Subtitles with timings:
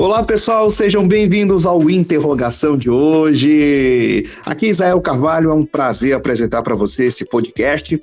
[0.00, 4.30] Olá pessoal, sejam bem-vindos ao Interrogação de hoje.
[4.46, 8.00] Aqui Israel Carvalho, é um prazer apresentar para você esse podcast.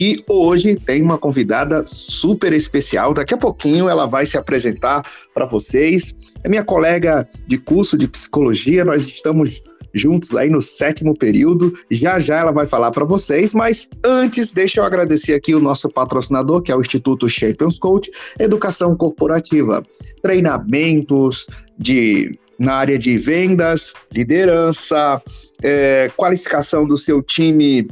[0.00, 3.14] E hoje tem uma convidada super especial.
[3.14, 6.12] Daqui a pouquinho ela vai se apresentar para vocês.
[6.42, 8.84] É minha colega de curso de psicologia.
[8.84, 9.62] Nós estamos
[9.98, 11.72] juntos aí no sétimo período.
[11.90, 15.88] Já já ela vai falar para vocês, mas antes deixa eu agradecer aqui o nosso
[15.88, 19.82] patrocinador, que é o Instituto Champions Coach, Educação Corporativa,
[20.22, 21.46] treinamentos
[21.78, 25.22] de na área de vendas, liderança,
[25.62, 27.88] é, qualificação do seu time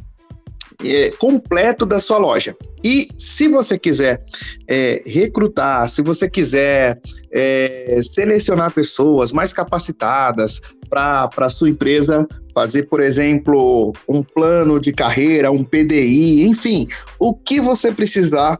[0.84, 2.56] é, completo da sua loja.
[2.82, 4.22] E se você quiser
[4.68, 7.00] é, recrutar, se você quiser
[7.32, 14.92] é, selecionar pessoas mais capacitadas para a sua empresa fazer, por exemplo, um plano de
[14.92, 18.58] carreira, um PDI, enfim, o que você precisar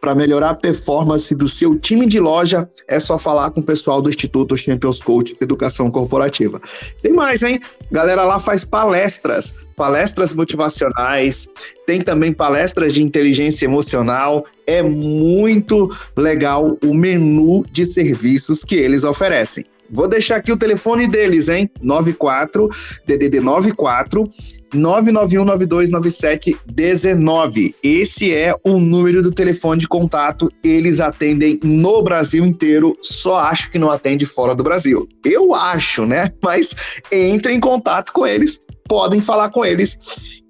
[0.00, 4.00] para melhorar a performance do seu time de loja, é só falar com o pessoal
[4.00, 6.60] do Instituto Champions Coach Educação Corporativa.
[7.02, 7.60] Tem mais, hein?
[7.92, 11.48] Galera lá faz palestras, palestras motivacionais,
[11.86, 14.44] tem também palestras de inteligência emocional.
[14.66, 19.66] É muito legal o menu de serviços que eles oferecem.
[19.90, 21.68] Vou deixar aqui o telefone deles, hein?
[21.82, 22.68] 94
[23.06, 24.30] DDD 94
[24.74, 27.74] 991929719.
[27.82, 30.52] Esse é o número do telefone de contato.
[30.62, 32.94] Eles atendem no Brasil inteiro.
[33.02, 35.08] Só acho que não atende fora do Brasil.
[35.24, 36.30] Eu acho, né?
[36.42, 36.74] Mas
[37.10, 39.96] entre em contato com eles, podem falar com eles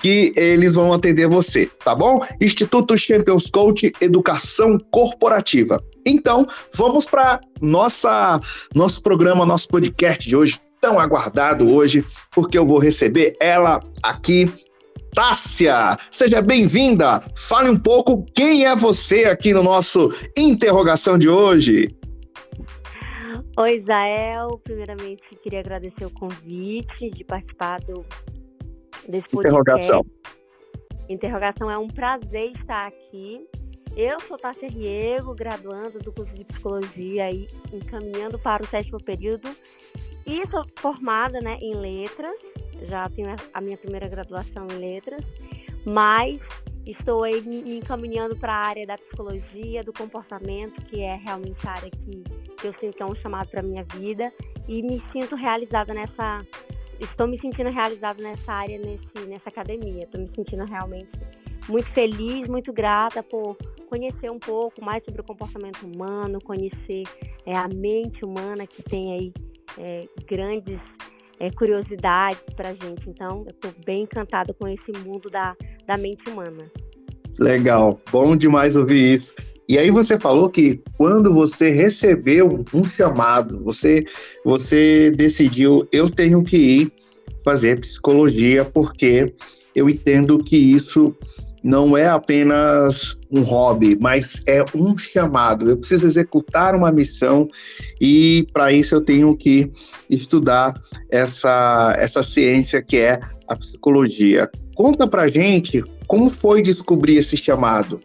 [0.01, 2.25] que eles vão atender você, tá bom?
[2.41, 5.79] Instituto Champions Coach Educação Corporativa.
[6.07, 8.41] Então, vamos para nossa
[8.75, 14.51] nosso programa, nosso podcast de hoje, tão aguardado hoje, porque eu vou receber ela aqui,
[15.15, 15.99] Tássia.
[16.11, 17.23] Seja bem-vinda.
[17.37, 21.95] Fale um pouco quem é você aqui no nosso interrogação de hoje.
[23.57, 24.59] Oi, Isael.
[24.65, 28.05] Primeiramente, queria agradecer o convite de participar do,
[29.09, 29.39] desse podcast.
[29.39, 30.07] Interrogação.
[31.09, 33.47] Interrogação é um prazer estar aqui.
[33.97, 39.49] Eu sou Tássia Riego, graduando do curso de psicologia e encaminhando para o sétimo período.
[40.27, 42.37] E sou formada né, em letras,
[42.83, 45.25] já tenho a minha primeira graduação em letras,
[45.85, 46.39] mas
[46.93, 51.73] estou aí me encaminhando para a área da psicologia, do comportamento, que é realmente a
[51.73, 52.23] área que,
[52.57, 54.33] que eu sinto que é um chamado para minha vida
[54.69, 56.45] e me sinto realizada nessa
[57.01, 60.05] estou me sentindo realizada nessa área, nesse, nessa academia.
[60.05, 61.11] Estou me sentindo realmente
[61.69, 63.57] muito feliz, muito grata por
[63.89, 67.03] conhecer um pouco mais sobre o comportamento humano, conhecer
[67.45, 69.33] é, a mente humana que tem aí
[69.79, 70.79] é, grandes
[71.39, 73.09] é, curiosidades para gente.
[73.09, 76.71] Então, eu estou bem encantada com esse mundo da, da mente humana.
[77.39, 79.35] Legal, bom demais ouvir isso.
[79.69, 84.05] E aí você falou que quando você recebeu um chamado, você
[84.45, 86.93] você decidiu eu tenho que ir
[87.45, 89.33] fazer psicologia porque
[89.75, 91.15] eu entendo que isso
[91.63, 95.69] não é apenas um hobby, mas é um chamado.
[95.69, 97.49] Eu preciso executar uma missão
[98.01, 99.71] e para isso eu tenho que
[100.09, 100.75] estudar
[101.11, 104.51] essa, essa ciência que é a psicologia.
[104.75, 108.01] Conta pra gente como foi descobrir esse chamado.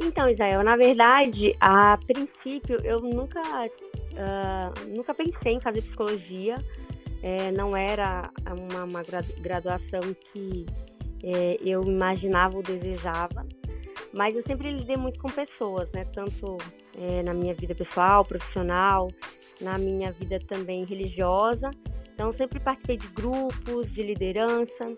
[0.00, 6.56] Então, Israel, na verdade, a princípio eu nunca, uh, nunca pensei em fazer psicologia.
[7.20, 9.02] É, não era uma, uma
[9.40, 10.00] graduação
[10.32, 10.64] que
[11.22, 13.46] é, eu imaginava ou desejava.
[14.12, 16.04] Mas eu sempre lidei muito com pessoas, né?
[16.14, 16.56] Tanto
[16.96, 19.08] é, na minha vida pessoal, profissional,
[19.60, 21.70] na minha vida também religiosa.
[22.14, 24.94] Então, sempre participei de grupos, de liderança.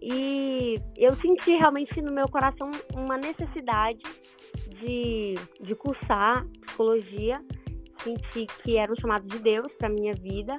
[0.00, 4.00] E eu senti realmente no meu coração uma necessidade
[4.80, 7.42] de, de cursar psicologia.
[7.98, 10.56] Senti que era um chamado de Deus para minha vida,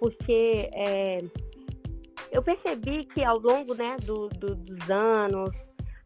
[0.00, 1.18] porque é,
[2.32, 5.50] eu percebi que ao longo né, do, do, dos anos,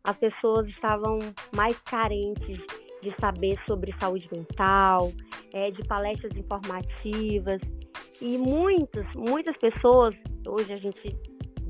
[0.04, 1.18] as pessoas estavam
[1.54, 2.58] mais carentes
[3.02, 5.12] de saber sobre saúde mental,
[5.52, 7.60] é, de palestras informativas.
[8.20, 10.14] E muitas, muitas pessoas,
[10.46, 11.16] hoje a gente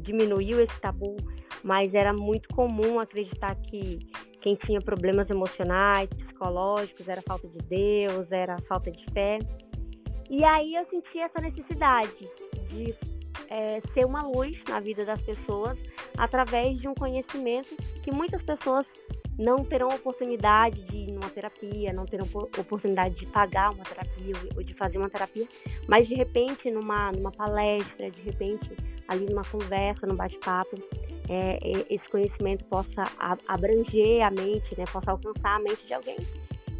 [0.03, 1.17] diminuiu esse tabu,
[1.63, 3.99] mas era muito comum acreditar que
[4.41, 9.39] quem tinha problemas emocionais, psicológicos, era falta de Deus, era falta de fé.
[10.29, 12.29] E aí eu senti essa necessidade
[12.69, 12.95] de
[13.49, 15.79] é, ser uma luz na vida das pessoas
[16.17, 18.87] através de um conhecimento que muitas pessoas
[19.39, 22.27] não terão oportunidade de ir numa terapia, não terão
[22.59, 25.47] oportunidade de pagar uma terapia ou de fazer uma terapia,
[25.89, 28.71] mas de repente numa, numa palestra, de repente
[29.09, 30.77] ali numa conversa, num bate-papo,
[31.29, 31.59] é,
[31.91, 33.05] esse conhecimento possa
[33.49, 36.17] abranger a mente, né, possa alcançar a mente de alguém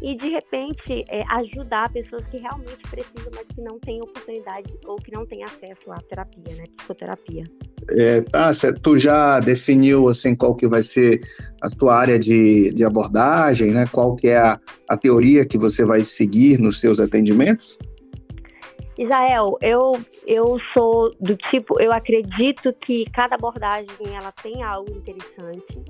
[0.01, 4.97] e de repente é, ajudar pessoas que realmente precisam, mas que não têm oportunidade ou
[4.97, 7.43] que não têm acesso à terapia, né, psicoterapia.
[7.91, 8.51] É, tá,
[8.81, 11.21] tu já definiu assim qual que vai ser
[11.61, 13.85] a tua área de, de abordagem, né?
[13.91, 14.59] Qual que é a,
[14.89, 17.77] a teoria que você vai seguir nos seus atendimentos?
[18.97, 19.91] Israel, eu,
[20.25, 25.83] eu sou do tipo, eu acredito que cada abordagem ela tem algo interessante.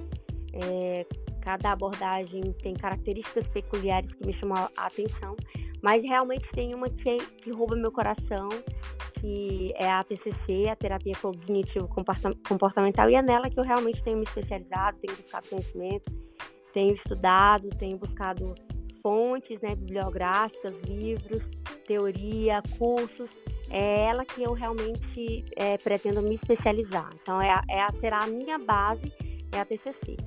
[0.53, 1.05] É,
[1.45, 5.35] cada abordagem tem características peculiares que me chamam a atenção,
[5.81, 8.49] mas realmente tem uma que, que rouba meu coração,
[9.19, 11.87] que é a TCC, a terapia cognitivo
[12.49, 16.11] comportamental, e é nela que eu realmente tenho me especializado, tenho buscado conhecimento,
[16.73, 18.55] tenho estudado, tenho buscado
[19.03, 21.43] fontes né, bibliográficas, livros,
[21.85, 23.29] teoria, cursos.
[23.69, 27.09] É ela que eu realmente é, pretendo me especializar.
[27.21, 29.13] Então, é, é, será a minha base,
[29.51, 30.17] é a TCC.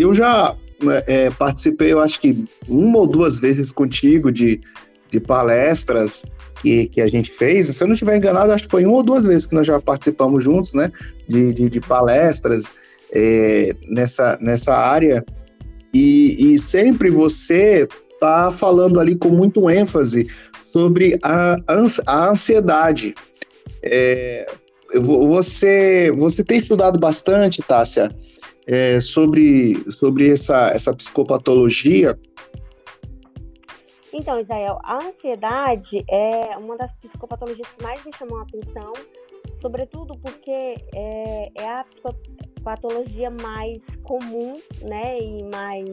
[0.00, 0.54] Eu já
[1.06, 4.60] é, participei, eu acho que uma ou duas vezes contigo de,
[5.10, 6.24] de palestras
[6.60, 7.66] que, que a gente fez.
[7.66, 9.80] Se eu não estiver enganado, acho que foi uma ou duas vezes que nós já
[9.80, 10.90] participamos juntos, né?
[11.28, 12.74] De, de, de palestras
[13.12, 15.24] é, nessa, nessa área.
[15.92, 20.28] E, e sempre você está falando ali com muito ênfase
[20.62, 21.56] sobre a,
[22.06, 23.14] a ansiedade.
[23.82, 24.46] É,
[24.94, 28.14] você, você tem estudado bastante, Tássia,
[28.70, 32.16] é, sobre, sobre essa, essa psicopatologia?
[34.12, 38.92] Então, Israel, a ansiedade é uma das psicopatologias que mais me chamam a atenção,
[39.60, 41.84] sobretudo porque é, é a
[42.62, 45.88] patologia mais comum, né, e mais,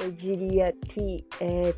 [0.00, 1.72] eu diria que, é,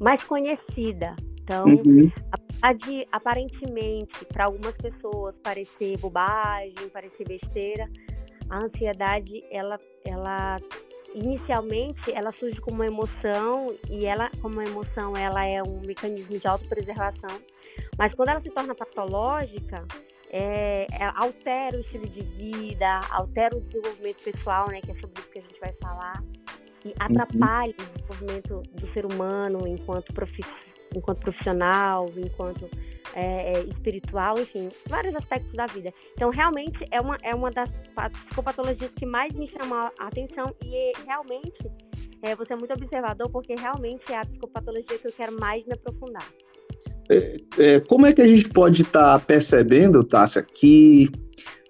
[0.00, 1.16] mais conhecida.
[1.42, 2.10] Então, uhum.
[2.30, 7.88] apesar de aparentemente para algumas pessoas parecer bobagem, parecer besteira,
[8.52, 10.60] a ansiedade ela, ela
[11.14, 16.38] inicialmente ela surge como uma emoção e ela como uma emoção ela é um mecanismo
[16.38, 17.40] de autopreservação,
[17.98, 19.86] mas quando ela se torna patológica
[20.30, 25.20] é, é, altera o estilo de vida, altera o desenvolvimento pessoal, né, que é sobre
[25.20, 26.22] isso que a gente vai falar,
[26.84, 26.94] e uhum.
[26.98, 27.84] atrapalha uhum.
[27.84, 30.42] o desenvolvimento do ser humano enquanto, profi
[30.94, 32.68] enquanto profissional, enquanto
[33.14, 35.92] é, é, espiritual, enfim, vários aspectos da vida.
[36.14, 37.68] Então, realmente é uma, é uma das
[38.26, 41.70] psicopatologias que mais me chamou a atenção e realmente
[42.22, 45.74] é, você é muito observador porque realmente é a psicopatologia que eu quero mais me
[45.74, 46.26] aprofundar.
[47.10, 51.10] É, é, como é que a gente pode estar tá percebendo, Tássia, que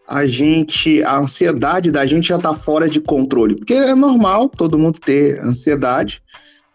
[0.07, 3.57] a gente, a ansiedade da gente já está fora de controle?
[3.57, 6.23] Porque é normal todo mundo ter ansiedade,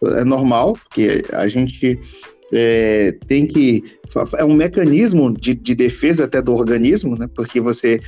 [0.02, 1.98] é normal, porque a gente
[2.52, 3.84] é, tem que.
[4.36, 7.28] É um mecanismo de, de, defesa até do organismo, né?
[7.34, 8.00] Porque você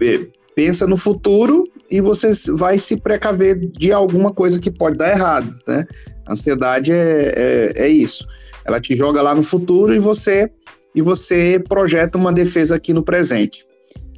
[0.00, 5.10] é, pensa no futuro e você vai se precaver de alguma coisa que pode dar
[5.10, 5.86] errado, né?
[6.26, 8.26] A ansiedade é, é, é isso
[8.64, 10.50] ela te joga lá no futuro e você
[10.94, 13.64] e você projeta uma defesa aqui no presente.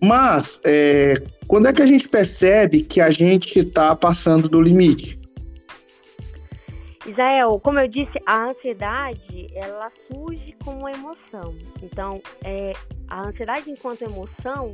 [0.02, 1.14] Mas é,
[1.46, 5.18] quando é que a gente percebe que a gente está passando do limite?
[7.06, 11.54] Israel, como eu disse, a ansiedade ela surge como emoção.
[11.82, 12.72] Então, é,
[13.08, 14.72] a ansiedade enquanto emoção,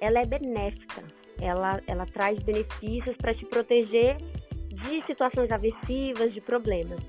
[0.00, 1.02] ela é benéfica.
[1.40, 4.16] Ela, ela traz benefícios para te proteger
[4.68, 7.00] de situações aversivas, de problemas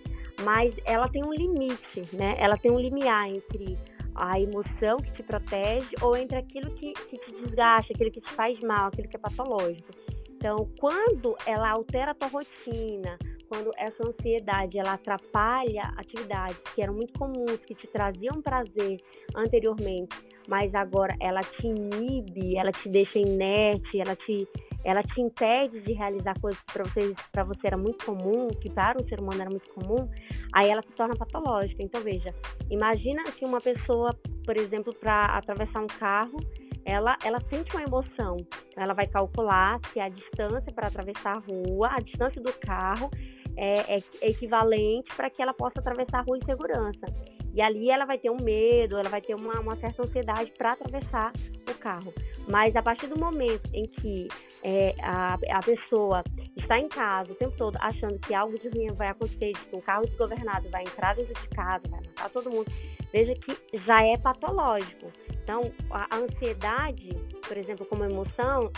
[0.43, 2.35] mas ela tem um limite, né?
[2.37, 3.77] Ela tem um limiar entre
[4.15, 8.31] a emoção que te protege ou entre aquilo que, que te desgasta, aquilo que te
[8.31, 9.89] faz mal, aquilo que é patológico.
[10.31, 13.17] Então, quando ela altera a tua rotina,
[13.47, 19.01] quando essa ansiedade ela atrapalha atividades que eram muito comuns, que te traziam prazer
[19.35, 20.15] anteriormente,
[20.47, 24.47] mas agora ela te inibe, ela te deixa inerte, ela te
[24.85, 27.15] ela te impede de realizar coisas que para você,
[27.57, 30.07] você era muito comum, que para um ser humano era muito comum,
[30.53, 31.81] aí ela se torna patológica.
[31.81, 32.31] Então, veja,
[32.69, 36.37] imagina que uma pessoa, por exemplo, para atravessar um carro,
[36.85, 38.37] ela, ela sente uma emoção.
[38.77, 43.09] Ela vai calcular se a distância para atravessar a rua, a distância do carro
[43.57, 47.07] é, é equivalente para que ela possa atravessar a rua em segurança.
[47.55, 50.73] E ali ela vai ter um medo, ela vai ter uma, uma certa ansiedade para
[50.73, 51.31] atravessar
[51.69, 52.13] o carro.
[52.49, 54.27] Mas a partir do momento em que
[54.61, 56.21] é, a, a pessoa
[56.57, 59.79] está em casa o tempo todo achando que algo de ruim vai acontecer, que um
[59.79, 62.69] carro desgovernado vai entrar dentro de casa, vai matar todo mundo,
[63.13, 65.09] veja que já é patológico.
[65.45, 65.61] Então,
[65.91, 67.09] a, ansiedade,
[67.47, 68.71] por exemplo, como emoção,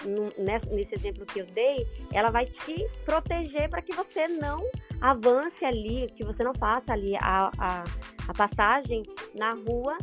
[0.70, 4.70] nesse exemplo que eu dei, ela vai te proteger para que você não
[5.00, 7.84] avance ali, que você não faça ali a, a,
[8.28, 9.02] a passagem
[9.34, 9.98] na rua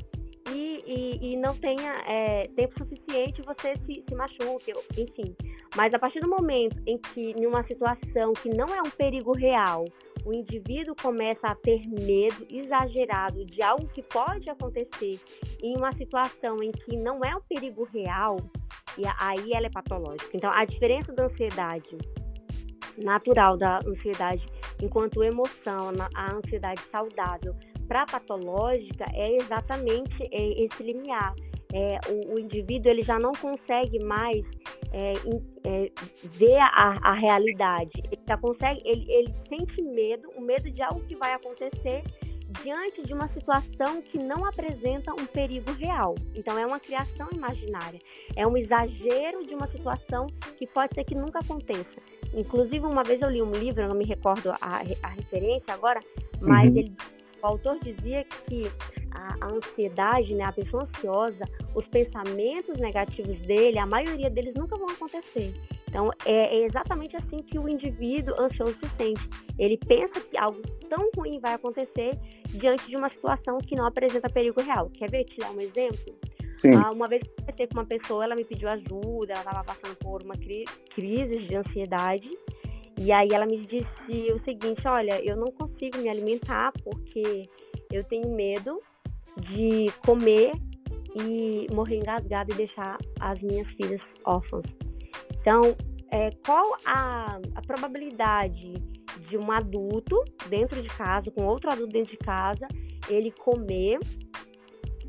[0.50, 5.34] e, e, e não tenha é, tempo suficiente você se, se machuque, enfim.
[5.76, 9.32] Mas a partir do momento em que, em uma situação que não é um perigo
[9.32, 9.84] real,
[10.24, 15.20] o indivíduo começa a ter medo exagerado de algo que pode acontecer
[15.62, 18.36] em uma situação em que não é um perigo real,
[18.96, 20.30] e aí ela é patológica.
[20.34, 21.98] Então, a diferença da ansiedade
[23.02, 24.46] natural da ansiedade
[24.80, 27.54] enquanto emoção, a ansiedade saudável
[27.86, 31.34] para patológica é exatamente é, esse limiar.
[31.72, 34.44] É, o, o, indivíduo ele já não consegue mais
[34.92, 35.14] é,
[35.64, 35.90] é,
[36.22, 37.90] ver a, a, realidade.
[38.12, 42.04] Ele já consegue, ele, ele sente medo, o medo de algo que vai acontecer
[42.62, 46.14] diante de uma situação que não apresenta um perigo real.
[46.34, 47.98] Então, é uma criação imaginária,
[48.36, 50.26] é um exagero de uma situação
[50.56, 52.00] que pode ser que nunca aconteça.
[52.32, 56.00] Inclusive, uma vez eu li um livro, eu não me recordo a, a referência agora,
[56.40, 56.78] mas uhum.
[56.78, 56.96] ele,
[57.44, 58.64] o autor dizia que
[59.12, 64.88] a, ansiedade, né, a pessoa ansiosa, os pensamentos negativos dele, a maioria deles nunca vão
[64.88, 65.54] acontecer.
[65.88, 69.28] Então, é, é, exatamente assim que o indivíduo ansioso se sente.
[69.58, 74.28] Ele pensa que algo tão ruim vai acontecer diante de uma situação que não apresenta
[74.28, 74.90] perigo real.
[74.90, 75.24] Quer ver?
[75.24, 76.14] Te dar um exemplo?
[76.54, 76.74] Sim.
[76.74, 79.64] Ah, uma vez que eu conversei com uma pessoa, ela me pediu ajuda, ela estava
[79.64, 82.30] passando por uma cri crise de ansiedade.
[82.98, 87.48] E aí ela me disse o seguinte, olha, eu não consigo me alimentar porque
[87.90, 88.80] eu tenho medo
[89.50, 90.52] de comer
[91.16, 94.64] e morrer engasgada e deixar as minhas filhas órfãs.
[95.40, 95.76] Então,
[96.10, 98.74] é, qual a, a probabilidade
[99.28, 102.66] de um adulto dentro de casa, com outro adulto dentro de casa,
[103.08, 103.98] ele comer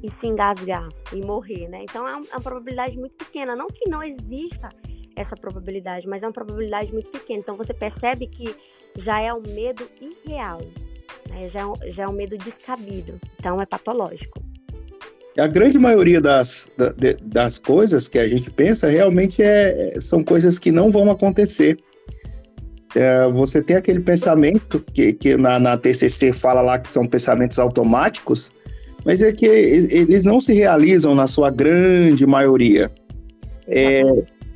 [0.04, 1.84] e se engasgar e morrer, né?
[1.84, 3.56] Então é é uma probabilidade muito pequena.
[3.56, 4.70] Não que não exista
[5.16, 7.40] essa probabilidade, mas é uma probabilidade muito pequena.
[7.40, 8.56] Então você percebe que
[8.98, 10.62] já é um medo irreal,
[11.30, 11.50] né?
[11.50, 13.20] já, é já é um medo descabido.
[13.40, 14.42] Então é patológico.
[15.38, 16.72] A grande maioria das,
[17.22, 21.78] das coisas que a gente pensa realmente é, são coisas que não vão acontecer.
[22.96, 27.60] É, você tem aquele pensamento que, que na, na TCC fala lá que são pensamentos
[27.60, 28.50] automáticos,
[29.04, 32.90] mas é que eles não se realizam na sua grande maioria.
[33.68, 34.02] É,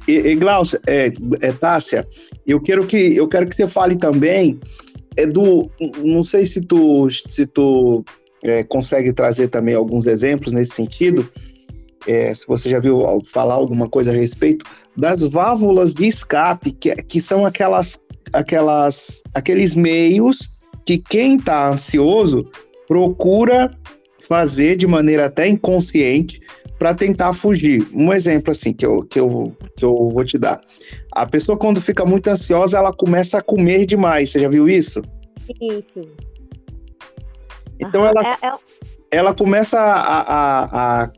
[0.10, 1.12] e, e Glaucia, é,
[1.42, 2.08] é, Tássia,
[2.46, 4.60] eu quero que eu quero que você fale também
[5.16, 5.70] é do,
[6.04, 8.04] não sei se tu se tu
[8.44, 11.30] é, consegue trazer também alguns exemplos nesse sentido,
[12.08, 16.96] é, se você já viu falar alguma coisa a respeito, das válvulas de escape, que,
[16.96, 18.00] que são aquelas,
[18.34, 20.50] aquelas, aqueles meios
[20.86, 22.50] que quem está ansioso
[22.88, 23.76] procura
[24.20, 26.42] fazer de maneira até inconsciente
[26.80, 27.86] para tentar fugir.
[27.94, 30.62] Um exemplo assim que eu, que, eu, que eu vou te dar.
[31.12, 34.30] A pessoa quando fica muito ansiosa, ela começa a comer demais.
[34.30, 35.04] Você já viu isso?
[35.46, 35.84] Sim.
[37.78, 38.52] Então ela, é, é...
[39.12, 41.12] ela começa a, a, a,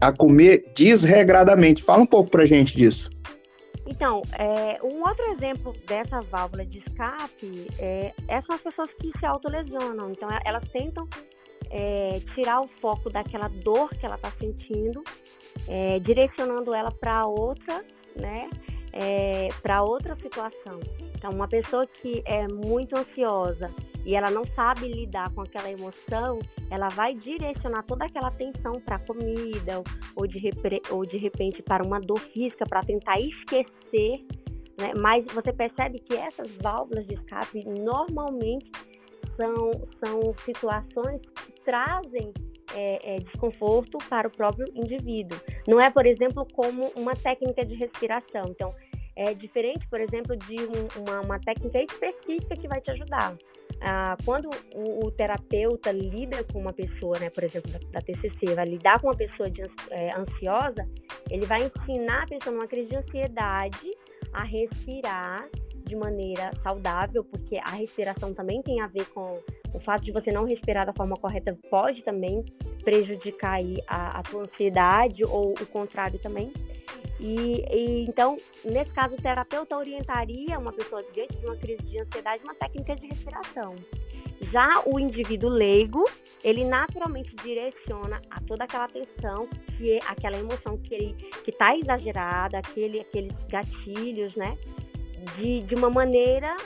[0.00, 1.82] a comer desregradamente.
[1.82, 3.14] Fala um pouco pra gente disso.
[3.86, 9.12] Então, é, um outro exemplo dessa válvula de escape é, é são as pessoas que
[9.18, 10.10] se autolesionam.
[10.10, 11.06] Então, elas tentam
[11.74, 15.02] é, tirar o foco daquela dor que ela está sentindo,
[15.66, 18.48] é, direcionando ela para outra, né?
[18.92, 20.78] É, para outra situação.
[21.16, 23.74] Então, uma pessoa que é muito ansiosa
[24.06, 26.38] e ela não sabe lidar com aquela emoção,
[26.70, 29.82] ela vai direcionar toda aquela atenção para a comida
[30.14, 30.38] ou de,
[30.90, 34.24] ou de repente para uma dor física para tentar esquecer.
[34.78, 34.92] Né?
[34.96, 38.70] Mas você percebe que essas válvulas de escape normalmente
[39.36, 39.70] são,
[40.04, 42.32] são situações que trazem
[42.74, 45.38] é, é, desconforto para o próprio indivíduo.
[45.66, 48.44] Não é, por exemplo, como uma técnica de respiração.
[48.48, 48.74] Então,
[49.16, 53.36] é diferente, por exemplo, de um, uma, uma, técnica específica que vai te ajudar.
[53.80, 58.54] Ah, quando o, o, terapeuta lida com uma pessoa, né, por exemplo, da, da TCC,
[58.54, 60.88] vai lidar com uma pessoa de, é, ansiosa,
[61.30, 63.96] ele vai ensinar a pessoa numa crise de ansiedade
[64.32, 65.48] a respirar
[65.84, 69.38] de maneira saudável, porque a respiração também tem a ver com
[69.72, 72.44] o fato de você não respirar da forma correta pode também
[72.84, 76.52] prejudicar a, a tua ansiedade ou o contrário também.
[77.20, 82.00] E, e, então, nesse caso, o terapeuta orientaria uma pessoa diante de uma crise de
[82.00, 83.74] ansiedade uma técnica de respiração.
[84.52, 86.04] Já o indivíduo leigo,
[86.42, 91.14] ele naturalmente direciona a toda aquela atenção, que é aquela emoção que ele
[91.44, 94.56] que está exagerada, aquele, aqueles gatilhos, né?
[95.36, 96.56] De, de uma maneira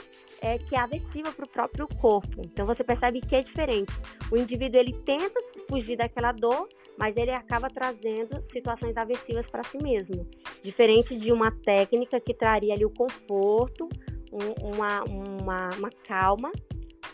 [0.41, 2.41] é, que é aversiva para o próprio corpo.
[2.45, 3.91] Então você percebe que é diferente.
[4.31, 5.39] O indivíduo ele tenta
[5.69, 10.25] fugir daquela dor, mas ele acaba trazendo situações aversivas para si mesmo.
[10.63, 13.89] Diferente de uma técnica que traria ali o conforto,
[14.31, 16.51] um, uma, uma, uma calma,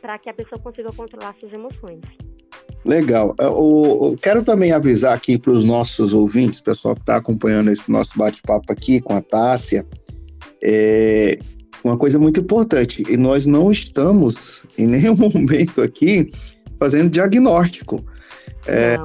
[0.01, 2.01] para que a pessoa consiga controlar suas emoções.
[2.83, 3.33] Legal.
[3.39, 7.91] Eu, eu quero também avisar aqui para os nossos ouvintes, pessoal que está acompanhando esse
[7.91, 9.85] nosso bate-papo aqui com a Tássia,
[10.67, 11.37] é,
[11.83, 16.27] uma coisa muito importante, e nós não estamos em nenhum momento aqui
[16.79, 18.03] fazendo diagnóstico.
[18.65, 18.97] É,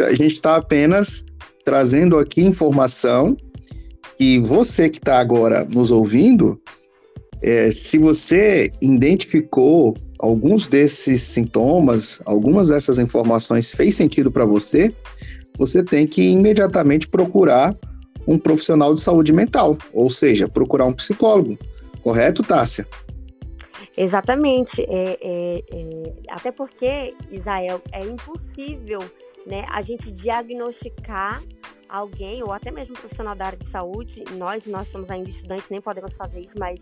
[0.00, 1.26] a gente está apenas
[1.64, 3.36] trazendo aqui informação
[4.16, 6.58] que você que está agora nos ouvindo,
[7.42, 14.94] é, se você identificou alguns desses sintomas, algumas dessas informações fez sentido para você,
[15.58, 17.76] você tem que imediatamente procurar
[18.26, 21.58] um profissional de saúde mental, ou seja, procurar um psicólogo.
[22.02, 22.86] Correto, Tássia?
[23.96, 24.80] Exatamente.
[24.80, 29.00] É, é, é, até porque, Israel, é impossível
[29.46, 31.42] né, a gente diagnosticar
[31.88, 35.66] alguém, ou até mesmo um profissional da área de saúde, nós, nós somos ainda estudantes,
[35.70, 36.78] nem podemos fazer isso, mas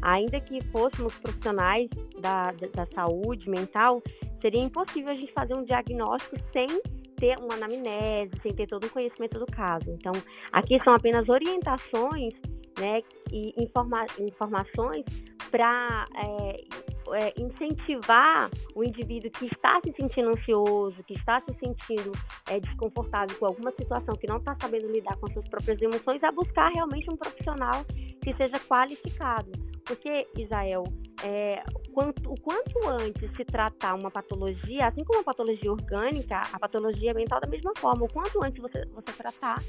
[0.00, 4.02] ainda que fôssemos profissionais da, da, da saúde mental,
[4.40, 6.66] seria impossível a gente fazer um diagnóstico sem
[7.14, 9.90] ter uma anamnese, sem ter todo o conhecimento do caso.
[9.90, 10.12] Então,
[10.52, 12.34] aqui são apenas orientações
[12.78, 13.02] né,
[13.32, 15.04] e informa informações
[15.50, 16.64] para é,
[17.12, 22.10] é, incentivar o indivíduo que está se sentindo ansioso, que está se sentindo
[22.48, 26.32] é, desconfortável com alguma situação, que não está sabendo lidar com suas próprias emoções, a
[26.32, 27.84] buscar realmente um profissional
[28.22, 29.52] que seja qualificado.
[29.84, 30.84] Porque, Israel,
[31.24, 31.62] é,
[31.94, 37.14] quanto, o quanto antes se tratar uma patologia, assim como a patologia orgânica, a patologia
[37.14, 39.62] mental da mesma forma, o quanto antes você, você tratar,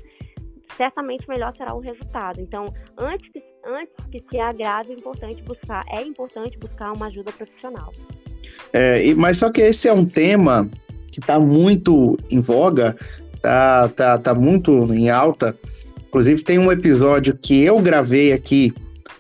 [0.76, 2.42] certamente melhor será o resultado.
[2.42, 7.32] Então, antes que, antes que se agrave, é importante buscar, é importante buscar uma ajuda
[7.32, 7.94] profissional.
[8.74, 10.70] É, mas só que esse é um tema
[11.10, 12.98] que está muito em voga,
[13.42, 15.58] tá, tá, tá muito em alta.
[16.08, 18.74] Inclusive, tem um episódio que eu gravei aqui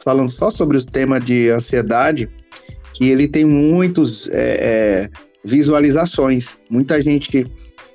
[0.05, 2.29] falando só sobre o tema de ansiedade,
[2.93, 5.09] que ele tem muitos é, é,
[5.43, 7.51] visualizações, muita gente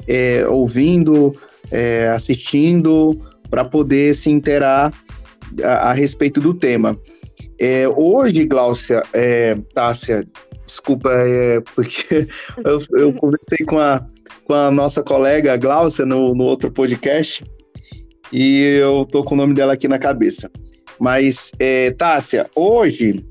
[0.08, 1.34] é, ouvindo,
[1.70, 3.16] é, assistindo,
[3.48, 4.92] para poder se interar
[5.62, 6.98] a, a, respeito do tema.
[7.58, 10.26] É, hoje, Gláucia, é, Tássia,
[10.66, 11.10] desculpa,
[11.76, 12.26] porque
[12.64, 14.04] eu, eu, conversei com a,
[14.44, 17.44] com a nossa colega Gláucia no, no outro podcast
[18.32, 20.50] e eu tô com o nome dela aqui na cabeça.
[21.00, 23.24] Mas, é, Tássia, hoje,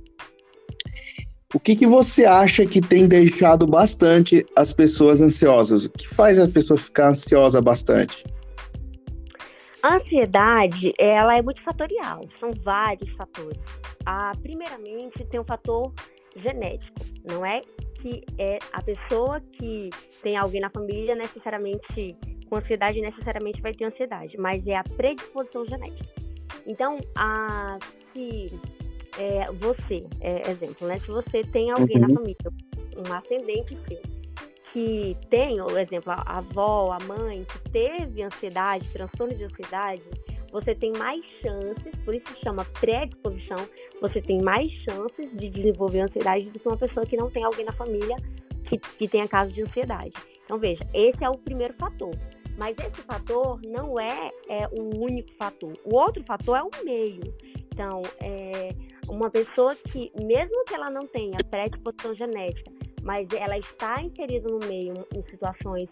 [1.54, 5.86] o que, que você acha que tem deixado bastante as pessoas ansiosas?
[5.86, 8.26] O que faz a pessoa ficar ansiosa bastante?
[9.84, 13.62] A ansiedade, ela é multifatorial, são vários fatores.
[14.04, 15.94] Ah, primeiramente, tem um fator
[16.36, 17.62] genético, não é
[18.02, 19.90] que é a pessoa que
[20.24, 22.16] tem alguém na família necessariamente
[22.50, 26.29] com ansiedade necessariamente vai ter ansiedade, mas é a predisposição genética.
[26.66, 27.78] Então, a,
[28.14, 28.48] se
[29.18, 30.98] é, você, é, exemplo, né?
[30.98, 32.08] Se você tem alguém uhum.
[32.08, 32.36] na família,
[32.98, 34.02] um ascendente seu,
[34.72, 40.04] que tem, por exemplo, a avó, a mãe, que teve ansiedade, transtorno de ansiedade,
[40.52, 43.58] você tem mais chances, por isso se chama predisposição,
[44.02, 47.66] você tem mais chances de desenvolver ansiedade do que uma pessoa que não tem alguém
[47.66, 48.16] na família
[48.68, 50.14] que, que tenha caso de ansiedade.
[50.46, 52.12] Então, veja, esse é o primeiro fator.
[52.60, 55.74] Mas esse fator não é, é o único fator.
[55.86, 57.22] O outro fator é o meio.
[57.72, 58.76] Então, é
[59.10, 62.70] uma pessoa que, mesmo que ela não tenha predisposição genética,
[63.02, 65.88] mas ela está inserida no meio em situações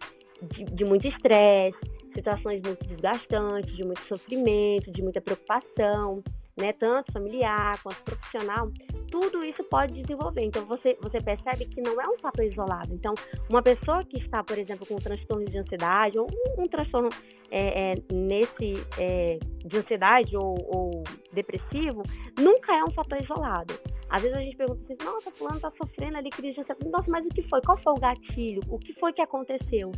[0.51, 1.80] de, de muito estresse,
[2.13, 6.21] situações muito desgastantes, de muito sofrimento, de muita preocupação,
[6.60, 8.69] né, tanto familiar quanto profissional,
[9.09, 10.43] tudo isso pode desenvolver.
[10.43, 12.93] Então, você, você percebe que não é um fator isolado.
[12.93, 13.13] Então,
[13.49, 17.09] uma pessoa que está, por exemplo, com um transtorno de ansiedade ou um, um transtorno
[17.49, 22.03] é, é, nesse é, de ansiedade ou, ou, depressivo,
[22.39, 23.73] nunca é um fator isolado.
[24.09, 26.89] Às vezes a gente pergunta assim, nossa, fulano está sofrendo ali crise de ansiedade.
[26.89, 27.61] Nossa, mas o que foi?
[27.61, 28.61] Qual foi o gatilho?
[28.69, 29.91] O que foi que aconteceu?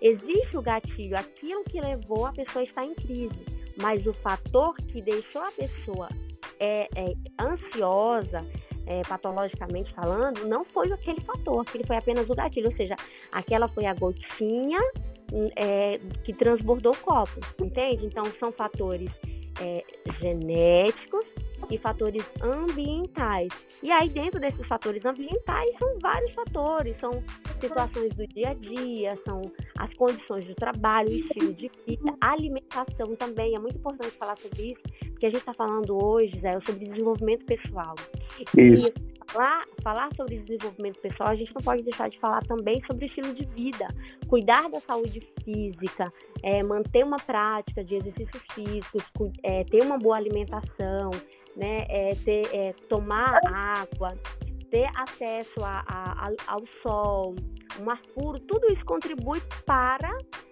[0.00, 4.74] Existe o gatilho, aquilo que levou a pessoa a estar em crise mas o fator
[4.76, 6.08] que deixou a pessoa
[6.58, 8.44] é, é ansiosa,
[8.86, 12.94] é, patologicamente falando, não foi aquele fator, aquele foi apenas o gatilho, ou seja,
[13.32, 14.78] aquela foi a gotinha
[15.56, 18.06] é, que transbordou o copo, entende?
[18.06, 19.10] Então, são fatores
[19.60, 19.84] é,
[20.20, 21.24] genéticos
[21.70, 23.48] e fatores ambientais.
[23.82, 27.10] E aí, dentro desses fatores ambientais, são vários fatores, são
[27.60, 29.42] situações do dia a dia, são
[29.78, 33.54] as condições do trabalho, o estilo de vida, alimentação também.
[33.54, 37.44] É muito importante falar sobre isso, porque a gente está falando hoje, Zé, sobre desenvolvimento
[37.44, 37.94] pessoal.
[38.56, 38.88] Isso.
[38.88, 43.06] E falar, falar sobre desenvolvimento pessoal, a gente não pode deixar de falar também sobre
[43.06, 43.88] estilo de vida,
[44.28, 50.16] cuidar da saúde física, é, manter uma prática de exercícios físicos, é, ter uma boa
[50.16, 51.10] alimentação,
[51.56, 54.14] né, é, ter, é, tomar água,
[54.70, 57.34] ter acesso a, a, ao sol,
[57.80, 60.10] um ar puro, tudo isso contribui para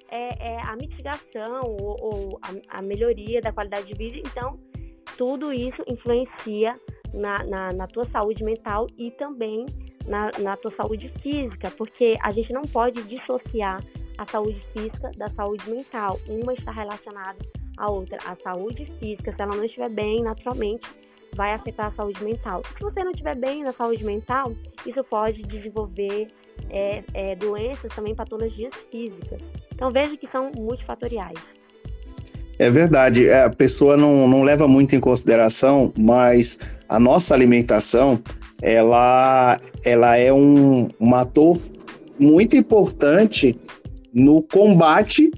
[0.09, 4.19] é, é, a mitigação ou, ou a, a, melhoria da qualidade de vida.
[4.27, 4.59] Então,
[5.19, 6.79] tudo isso influencia
[7.13, 9.67] na, na, na tua saúde mental e também
[10.07, 13.83] na, na tua saúde física, porque a gente não pode dissociar
[14.19, 16.19] a saúde física da saúde mental.
[16.29, 17.39] Uma está relacionada
[17.77, 18.19] à outra.
[18.27, 20.87] A saúde física, se ela não estiver bem, naturalmente,
[21.37, 22.63] vai afetar a saúde mental.
[22.77, 24.53] Se você não estiver bem na saúde mental,
[24.87, 26.29] isso pode desenvolver
[26.71, 29.41] é, é, doenças, também patologias físicas.
[29.75, 31.39] Então veja que são multifatoriais.
[32.59, 36.59] É verdade, é, a pessoa não, não leva muito em consideração, mas
[36.89, 38.21] a nossa alimentação,
[38.63, 41.59] ela, ela é um, um ator
[42.19, 43.59] muito importante
[44.13, 45.33] no combate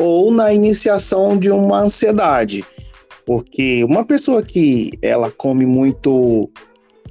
[0.00, 2.64] ou na iniciação de uma ansiedade.
[3.26, 6.50] Porque uma pessoa que ela come muito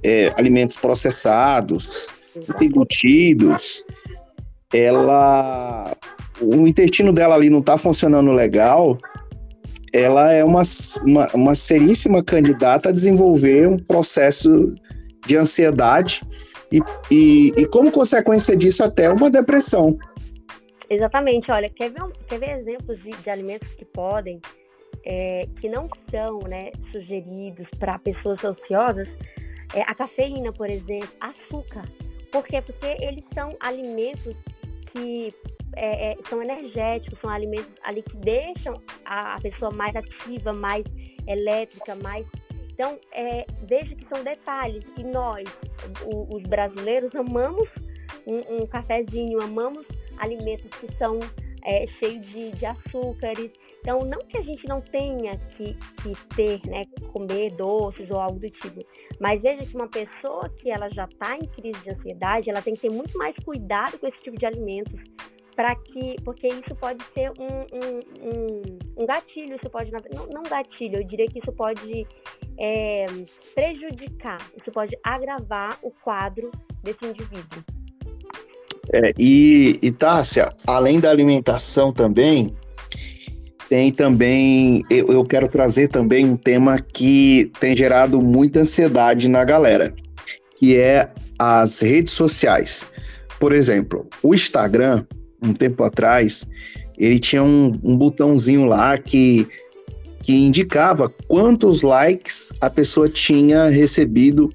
[0.03, 2.07] é, alimentos processados,
[2.59, 3.85] embutidos,
[4.73, 5.95] ela
[6.41, 8.97] o intestino dela ali não está funcionando legal,
[9.93, 10.61] ela é uma,
[11.03, 14.73] uma, uma seríssima candidata a desenvolver um processo
[15.27, 16.23] de ansiedade
[16.71, 19.97] e, e, e como consequência disso até uma depressão.
[20.89, 24.41] Exatamente, olha, quer ver, quer ver exemplos de, de alimentos que podem,
[25.05, 29.09] é, que não são né, sugeridos para pessoas ansiosas?
[29.75, 31.83] É, a cafeína, por exemplo, açúcar.
[32.31, 32.61] Por quê?
[32.61, 34.35] Porque eles são alimentos
[34.91, 35.29] que
[35.75, 40.83] é, é, são energéticos, são alimentos ali que deixam a, a pessoa mais ativa, mais
[41.27, 42.25] elétrica, mais.
[42.73, 44.83] Então, é, veja que são detalhes.
[44.97, 45.47] E nós,
[46.05, 47.69] o, os brasileiros, amamos
[48.25, 49.85] um, um cafezinho, amamos
[50.19, 51.19] alimentos que são
[51.63, 53.51] é, cheios de, de açúcares.
[53.81, 58.39] Então, não que a gente não tenha que, que ter, né, comer doces ou algo
[58.39, 58.85] do tipo,
[59.19, 62.73] mas veja que uma pessoa que ela já está em crise de ansiedade, ela tem
[62.73, 64.99] que ter muito mais cuidado com esse tipo de alimentos,
[65.55, 70.43] para que, porque isso pode ser um, um, um, um gatilho, isso pode, não, não
[70.43, 72.07] gatilho, eu diria que isso pode
[72.57, 73.05] é,
[73.53, 76.51] prejudicar, isso pode agravar o quadro
[76.83, 77.78] desse indivíduo.
[78.91, 82.55] É, e, e Tássia, além da alimentação também,
[83.69, 89.45] tem também, eu, eu quero trazer também um tema que tem gerado muita ansiedade na
[89.45, 89.93] galera,
[90.57, 92.87] que é as redes sociais.
[93.39, 95.05] Por exemplo, o Instagram,
[95.41, 96.47] um tempo atrás,
[96.97, 99.47] ele tinha um, um botãozinho lá que,
[100.23, 104.51] que indicava quantos likes a pessoa tinha recebido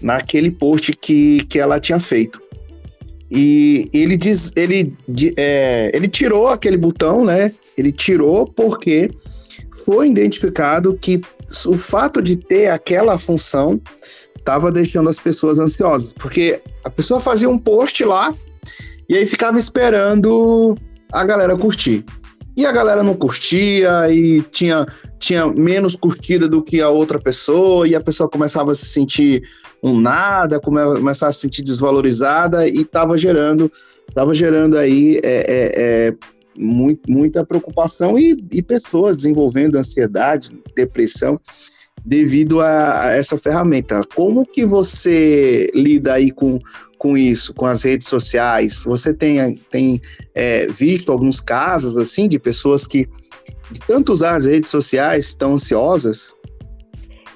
[0.00, 2.45] naquele post que, que ela tinha feito.
[3.30, 4.94] E ele diz, ele,
[5.36, 7.52] é, ele tirou aquele botão, né?
[7.76, 9.10] Ele tirou porque
[9.84, 11.20] foi identificado que
[11.66, 13.80] o fato de ter aquela função
[14.36, 18.32] estava deixando as pessoas ansiosas, porque a pessoa fazia um post lá
[19.08, 20.76] e aí ficava esperando
[21.12, 22.04] a galera curtir.
[22.56, 24.86] E a galera não curtia e tinha,
[25.18, 29.42] tinha menos curtida do que a outra pessoa, e a pessoa começava a se sentir
[29.82, 33.70] um nada, começava a se sentir desvalorizada e estava gerando,
[34.14, 36.14] tava gerando aí é, é, é,
[36.58, 41.38] muito, muita preocupação e, e pessoas desenvolvendo ansiedade, depressão
[42.04, 44.00] devido a, essa ferramenta.
[44.14, 46.58] Como que você lida aí com,
[46.98, 48.84] com isso, com as redes sociais?
[48.84, 50.00] Você tem, tem
[50.34, 53.08] é, visto alguns casos assim de pessoas que
[53.70, 56.34] de tanto usar as redes sociais estão ansiosas?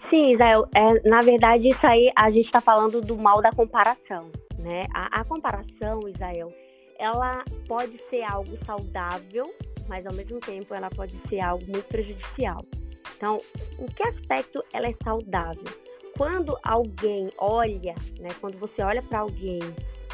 [0.08, 0.66] Sim, Israel.
[0.74, 4.86] É, na verdade, isso aí a gente está falando do mal da comparação, né?
[4.94, 6.52] A, a comparação, Israel,
[6.98, 9.44] ela pode ser algo saudável,
[9.88, 12.64] mas ao mesmo tempo ela pode ser algo muito prejudicial.
[13.16, 13.38] Então,
[13.78, 15.64] em que aspecto ela é saudável?
[16.16, 19.60] Quando alguém olha, né, quando você olha para alguém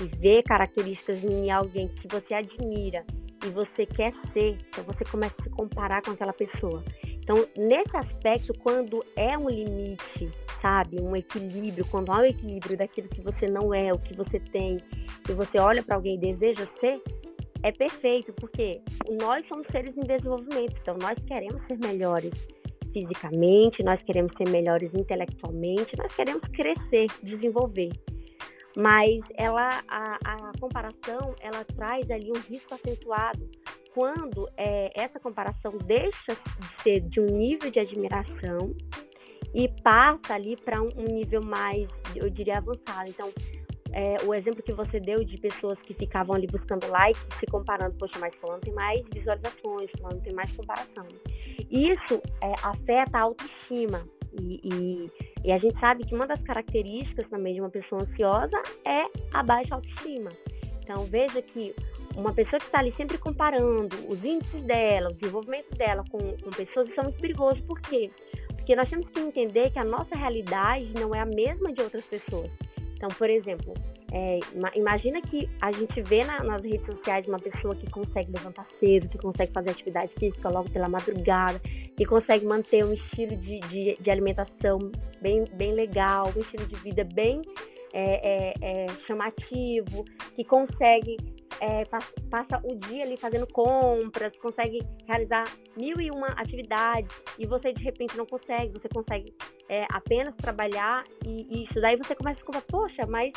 [0.00, 3.04] e vê características em alguém que você admira
[3.44, 6.82] e você quer ser, então você começa a se comparar com aquela pessoa.
[7.04, 10.30] Então, nesse aspecto, quando é um limite,
[10.62, 14.38] sabe, um equilíbrio, quando há um equilíbrio daquilo que você não é, o que você
[14.38, 14.78] tem,
[15.28, 17.02] e você olha para alguém e deseja ser,
[17.62, 18.80] é perfeito, porque
[19.20, 22.30] nós somos seres em desenvolvimento, então nós queremos ser melhores
[22.96, 27.90] fisicamente, nós queremos ser melhores intelectualmente, nós queremos crescer, desenvolver.
[28.74, 33.46] Mas ela, a, a comparação, ela traz ali um risco acentuado
[33.92, 38.74] quando é, essa comparação deixa de ser de um nível de admiração
[39.54, 43.10] e passa ali para um, um nível mais, eu diria, avançado.
[43.10, 43.30] Então,
[43.96, 47.96] é, o exemplo que você deu de pessoas que ficavam ali buscando likes, se comparando,
[47.96, 51.06] poxa, mas falando tem mais visualizações, falando tem mais comparação.
[51.70, 54.06] Isso é, afeta a autoestima.
[54.38, 55.10] E, e,
[55.46, 59.00] e, a gente sabe que uma das características também de uma pessoa ansiosa é
[59.32, 60.28] a baixa autoestima.
[60.82, 61.74] Então, veja que
[62.14, 66.50] uma pessoa que está ali sempre comparando os índices dela, o desenvolvimento dela com, com
[66.50, 67.62] pessoas, isso é muito perigoso.
[67.62, 68.10] Por quê?
[68.48, 72.04] Porque nós temos que entender que a nossa realidade não é a mesma de outras
[72.04, 72.50] pessoas.
[72.96, 73.74] Então, por exemplo,
[74.10, 74.40] é,
[74.74, 79.08] imagina que a gente vê na, nas redes sociais uma pessoa que consegue levantar cedo,
[79.08, 81.60] que consegue fazer atividade física logo pela madrugada,
[81.96, 84.78] que consegue manter um estilo de, de, de alimentação
[85.20, 87.42] bem, bem legal, um estilo de vida bem
[87.92, 90.04] é, é, é chamativo,
[90.34, 91.16] que consegue
[91.60, 91.84] é,
[92.30, 95.44] passa o dia ali fazendo compras, consegue realizar
[95.76, 99.34] mil e uma atividades e você de repente não consegue, você consegue
[99.68, 103.32] é, apenas trabalhar e, e estudar você começa a ficar, poxa, mas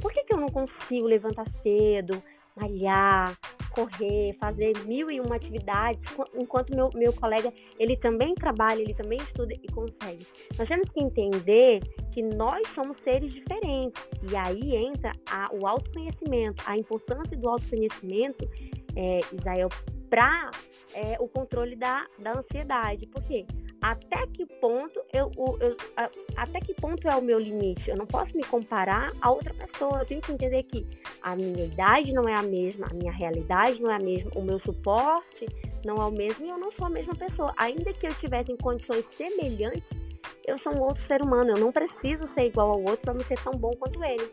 [0.00, 2.22] por que, que eu não consigo levantar cedo,
[2.56, 3.36] malhar,
[3.70, 6.00] correr, fazer mil e uma atividades,
[6.34, 10.26] enquanto meu, meu colega, ele também trabalha, ele também estuda e consegue.
[10.58, 11.80] Nós temos que entender
[12.12, 18.48] que nós somos seres diferentes, e aí entra a, o autoconhecimento, a importância do autoconhecimento,
[18.96, 19.20] é,
[20.08, 20.50] para
[20.94, 23.06] é, o controle da, da ansiedade.
[23.06, 23.46] Por quê?
[23.80, 25.76] Até que ponto eu, eu,
[26.36, 27.88] até que ponto é o meu limite?
[27.88, 30.00] Eu não posso me comparar a outra pessoa.
[30.00, 30.86] Eu tenho que entender que
[31.22, 34.42] a minha idade não é a mesma, a minha realidade não é a mesma, o
[34.42, 35.46] meu suporte
[35.84, 37.54] não é o mesmo e eu não sou a mesma pessoa.
[37.56, 39.82] Ainda que eu estivesse em condições semelhantes,
[40.46, 41.52] eu sou um outro ser humano.
[41.52, 44.30] Eu não preciso ser igual ao outro para me ser tão bom quanto ele.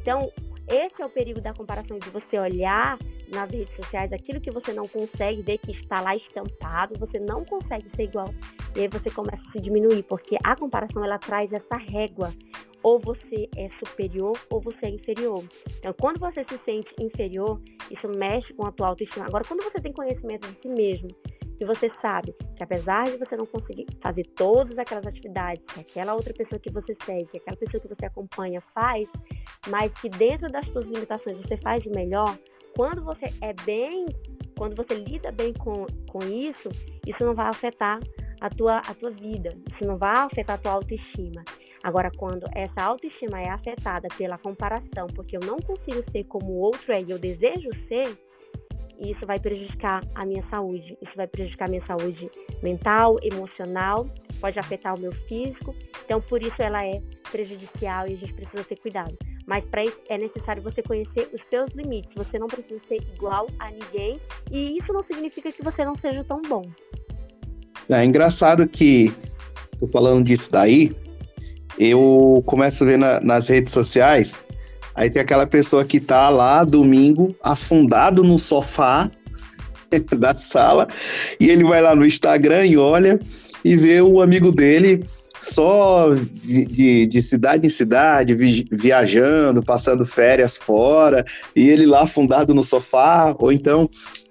[0.00, 0.30] Então,
[0.68, 2.98] esse é o perigo da comparação, de você olhar
[3.30, 7.44] nas redes sociais aquilo que você não consegue ver que está lá estampado, você não
[7.44, 8.32] consegue ser igual.
[8.76, 12.32] E aí você começa a se diminuir, porque a comparação ela traz essa régua.
[12.82, 15.44] Ou você é superior ou você é inferior.
[15.78, 19.26] Então, quando você se sente inferior, isso mexe com a tua autoestima.
[19.26, 21.08] Agora, quando você tem conhecimento de si mesmo,
[21.60, 26.14] que você sabe que apesar de você não conseguir fazer todas aquelas atividades que aquela
[26.14, 29.06] outra pessoa que você segue, que aquela pessoa que você acompanha faz,
[29.68, 32.34] mas que dentro das suas limitações você faz o melhor,
[32.80, 34.06] quando você é bem,
[34.56, 36.70] quando você lida bem com, com isso,
[37.06, 38.00] isso não vai afetar
[38.40, 41.44] a tua, a tua vida, isso não vai afetar a tua autoestima.
[41.82, 46.58] Agora, quando essa autoestima é afetada pela comparação, porque eu não consigo ser como o
[46.58, 48.18] outro é e eu desejo ser,
[48.98, 50.96] isso vai prejudicar a minha saúde.
[51.02, 52.30] Isso vai prejudicar a minha saúde
[52.62, 54.06] mental, emocional,
[54.40, 55.74] pode afetar o meu físico.
[56.02, 56.94] Então, por isso ela é
[57.30, 59.14] prejudicial e a gente precisa ter cuidado.
[59.46, 62.10] Mas para isso é necessário você conhecer os seus limites.
[62.14, 66.24] Você não precisa ser igual a ninguém e isso não significa que você não seja
[66.24, 66.62] tão bom.
[67.88, 69.12] É engraçado que
[69.78, 70.94] tô falando disso daí,
[71.78, 74.42] eu começo a ver na, nas redes sociais
[74.94, 79.10] Aí tem aquela pessoa que tá lá domingo, afundado no sofá
[80.18, 80.88] da sala,
[81.38, 83.18] e ele vai lá no Instagram e olha
[83.64, 85.02] e vê o amigo dele
[85.40, 91.24] só de, de, de, cidade em cidade, vi, viajando, passando férias fora,
[91.56, 93.88] e ele lá afundado no sofá, ou então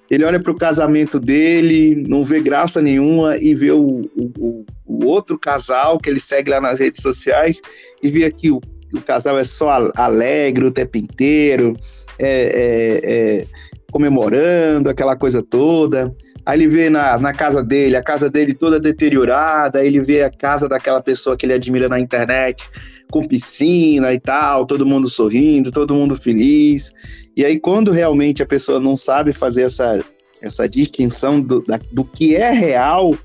[0.09, 5.05] ele olha para o casamento dele, não vê graça nenhuma e vê o, o, o,
[5.05, 7.61] outro casal que ele segue lá nas redes sociais
[8.01, 8.59] e vê aqui o
[8.93, 11.77] o casal é só alegre o tempo inteiro,
[12.17, 13.47] é, é, é,
[13.91, 16.13] comemorando, aquela coisa toda.
[16.45, 20.23] Aí ele vê na, na casa dele, a casa dele toda deteriorada, aí ele vê
[20.23, 22.67] a casa daquela pessoa que ele admira na internet,
[23.11, 26.91] com piscina e tal, todo mundo sorrindo, todo mundo feliz.
[27.35, 30.03] E aí, quando realmente a pessoa não sabe fazer essa,
[30.41, 33.15] essa distinção do, da, do que é real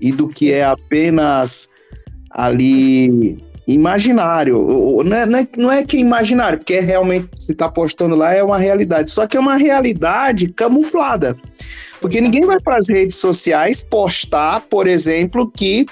[0.00, 1.68] e do que é apenas
[2.30, 5.02] ali imaginário.
[5.04, 8.14] Não é, não é, não é que é imaginário, porque é realmente se está postando
[8.14, 9.10] lá é uma realidade.
[9.10, 11.36] Só que é uma realidade camuflada.
[12.00, 15.86] Porque ninguém vai para as redes sociais postar, por exemplo, que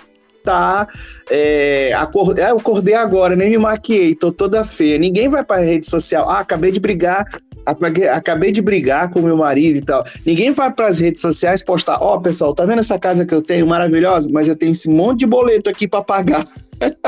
[0.44, 0.86] tá.
[1.30, 4.98] É, acordei, eu acordei agora, nem me maquiei, tô toda feia.
[4.98, 6.28] Ninguém vai para a rede social.
[6.28, 7.24] Ah, acabei de brigar
[7.66, 10.04] acabei de brigar com meu marido e tal.
[10.24, 13.34] Ninguém vai para as redes sociais postar, ó, oh, pessoal, tá vendo essa casa que
[13.34, 16.44] eu tenho maravilhosa, mas eu tenho esse monte de boleto aqui para pagar.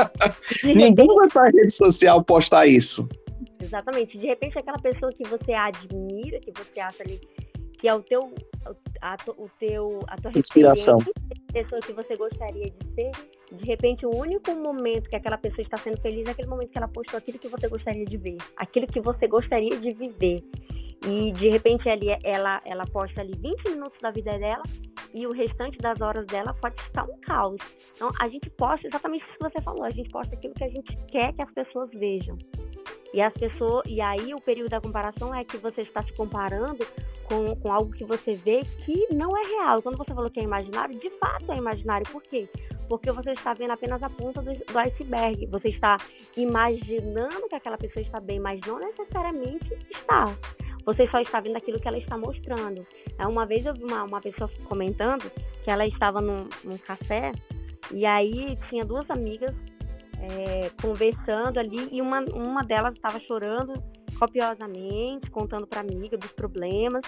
[0.63, 3.07] Ninguém vai para a rede social postar isso.
[3.61, 4.17] Exatamente.
[4.17, 7.19] De repente aquela pessoa que você admira, que você acha ali
[7.79, 8.33] que é o teu
[9.01, 10.97] a, o teu a tua inspiração,
[11.53, 13.11] pessoa que você gostaria de ser,
[13.51, 16.77] de repente o único momento que aquela pessoa está sendo feliz é aquele momento que
[16.77, 20.43] ela postou aquilo que você gostaria de ver, aquilo que você gostaria de viver.
[21.05, 24.63] E de repente ali, ela, ela posta ali 20 minutos da vida dela
[25.13, 27.61] e o restante das horas dela pode estar um caos.
[27.95, 30.69] Então a gente posta exatamente o que você falou, a gente posta aquilo que a
[30.69, 32.37] gente quer que as pessoas vejam.
[33.13, 36.85] E as pessoas, e aí o período da comparação é que você está se comparando
[37.23, 39.81] com, com algo que você vê que não é real.
[39.81, 42.05] Quando você falou que é imaginário, de fato é imaginário.
[42.11, 42.49] Por quê?
[42.87, 45.45] Porque você está vendo apenas a ponta do, do iceberg.
[45.47, 45.97] Você está
[46.35, 50.25] imaginando que aquela pessoa está bem, mas não necessariamente está.
[50.85, 52.85] Você só está vendo aquilo que ela está mostrando.
[53.19, 55.29] Uma vez eu vi uma, uma pessoa comentando
[55.63, 57.33] que ela estava num, num café
[57.91, 59.53] E aí tinha duas amigas
[60.19, 63.73] é, conversando ali e uma, uma delas estava chorando
[64.17, 67.03] copiosamente, contando para a amiga dos problemas.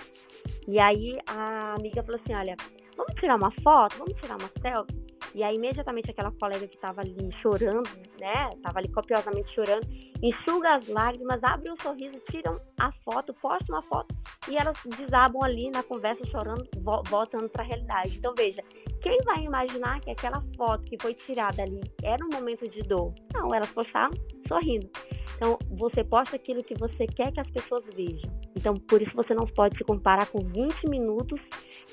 [0.68, 2.56] E aí a amiga falou assim: Olha,
[3.00, 5.10] vamos tirar uma foto, vamos tirar uma selfie.
[5.34, 7.88] E aí, imediatamente, aquela colega que estava ali chorando,
[8.20, 8.50] né?
[8.56, 9.88] Estava ali copiosamente chorando,
[10.22, 14.14] enxuga as lágrimas, abre um sorriso, tiram a foto, posta uma foto
[14.50, 18.18] e elas desabam ali na conversa, chorando, vo voltando para a realidade.
[18.18, 18.64] Então, veja,
[19.02, 23.14] quem vai imaginar que aquela foto que foi tirada ali era um momento de dor?
[23.34, 24.12] Não, elas postaram
[24.50, 24.90] sorrindo.
[25.38, 28.30] Então, você posta aquilo que você quer que as pessoas vejam.
[28.58, 31.40] Então, por isso você não pode se comparar com 20 minutos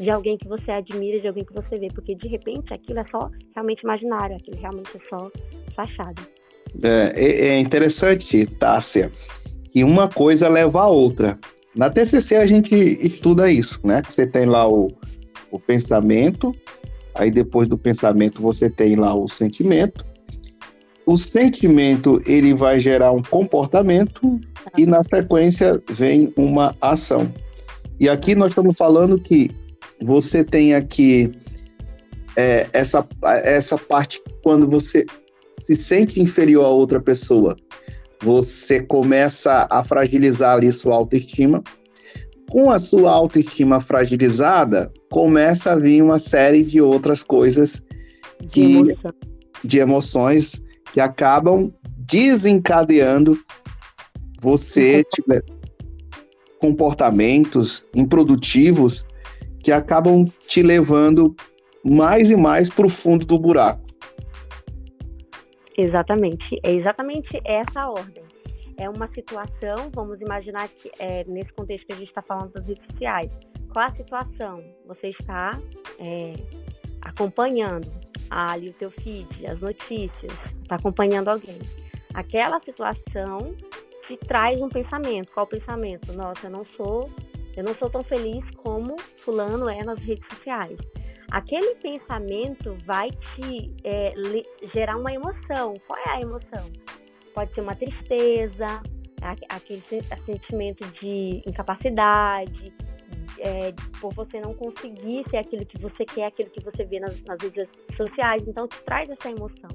[0.01, 3.05] de alguém que você admira, de alguém que você vê, porque de repente aquilo é
[3.09, 5.31] só realmente imaginário, aquilo realmente é só
[5.77, 6.21] fachada.
[6.83, 9.13] É, é, é interessante, Tássia,
[9.71, 11.37] que uma coisa leva a outra.
[11.75, 14.03] Na TCC a gente estuda isso, né?
[14.09, 14.91] Você tem lá o,
[15.51, 16.53] o pensamento,
[17.15, 20.05] aí depois do pensamento você tem lá o sentimento,
[21.07, 24.41] o sentimento ele vai gerar um comportamento
[24.77, 27.33] e na sequência vem uma ação.
[28.01, 29.53] E aqui nós estamos falando que
[30.03, 31.33] você tem aqui
[32.37, 33.07] é, essa,
[33.45, 35.07] essa parte quando você
[35.55, 37.57] se sente inferior a outra pessoa,
[38.21, 41.63] você começa a fragilizar ali sua autoestima.
[42.51, 47.83] Com a sua autoestima fragilizada, começa a vir uma série de outras coisas
[48.51, 48.97] que, de,
[49.65, 50.63] de emoções
[50.97, 51.71] que acabam
[52.11, 53.39] desencadeando
[54.41, 55.45] você tiver
[56.59, 59.07] comportamentos improdutivos
[59.63, 61.37] que acabam te levando
[61.85, 63.85] mais e mais para o fundo do buraco.
[65.77, 68.25] Exatamente, é exatamente essa a ordem.
[68.79, 72.65] É uma situação, vamos imaginar que é, nesse contexto que a gente está falando das
[72.65, 73.31] redes sociais.
[73.71, 74.65] Qual a situação?
[74.87, 75.61] Você está
[76.01, 76.33] é,
[77.03, 77.87] acompanhando
[78.31, 81.59] ali o teu feed, as notícias, está acompanhando alguém.
[82.15, 83.55] Aquela situação
[84.07, 85.31] te traz um pensamento.
[85.33, 86.13] Qual pensamento?
[86.13, 87.11] Nossa, eu não sou,
[87.57, 90.79] eu não sou tão feliz como fulano é nas redes sociais.
[91.31, 94.15] Aquele pensamento vai te é,
[94.73, 95.75] gerar uma emoção.
[95.87, 96.71] Qual é a emoção?
[97.35, 98.81] Pode ser uma tristeza,
[99.49, 99.83] aquele
[100.25, 102.73] sentimento de incapacidade,
[103.39, 107.23] é, por você não conseguir ser aquilo que você quer, aquilo que você vê nas,
[107.25, 108.43] nas redes sociais.
[108.47, 109.71] Então, te traz essa emoção.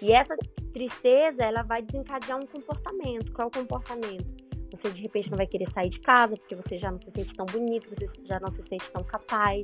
[0.00, 0.36] E essa
[0.72, 3.32] tristeza, ela vai desencadear um comportamento.
[3.32, 4.42] Qual é o comportamento?
[4.72, 7.34] Você, de repente, não vai querer sair de casa porque você já não se sente
[7.34, 9.62] tão bonito, você já não se sente tão capaz.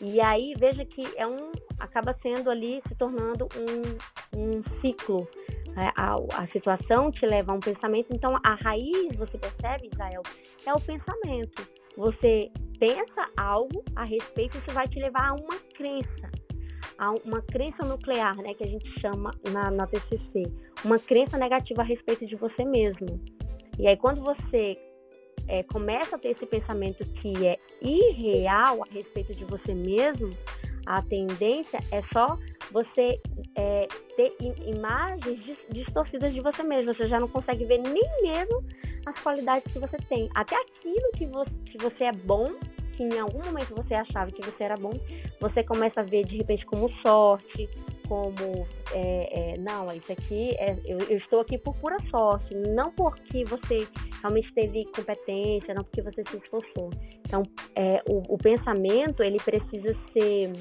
[0.00, 5.28] E aí, veja que é um, acaba sendo ali, se tornando um, um ciclo.
[5.76, 8.08] É, a, a, situação te leva a um pensamento.
[8.12, 10.22] Então, a raiz, você percebe, Israel,
[10.66, 11.66] é o pensamento.
[11.96, 16.30] Você pensa algo a respeito, isso vai te levar a uma crença,
[16.98, 20.42] a uma crença nuclear, né, que a gente chama na, na TCC,
[20.84, 23.20] uma crença negativa a respeito de você mesmo.
[23.78, 24.76] E aí, quando você
[25.48, 30.30] é, começa a ter esse pensamento que é irreal a respeito de você mesmo,
[30.86, 32.38] a tendência é só
[32.70, 33.20] você
[33.56, 34.34] é, ter
[34.66, 36.94] imagens distorcidas de você mesmo.
[36.94, 38.64] Você já não consegue ver nem mesmo
[39.06, 40.28] as qualidades que você tem.
[40.34, 42.52] Até aquilo que você, você é bom,
[42.92, 44.92] que em algum momento você achava que você era bom,
[45.40, 47.68] você começa a ver de repente como sorte,
[48.08, 52.92] como é, é, não, isso aqui é, eu, eu, estou aqui por pura sorte, não
[52.92, 53.88] porque você
[54.20, 56.90] realmente teve competência, não porque você se esforçou.
[57.26, 57.42] Então,
[57.74, 60.52] é, o, o pensamento ele precisa ser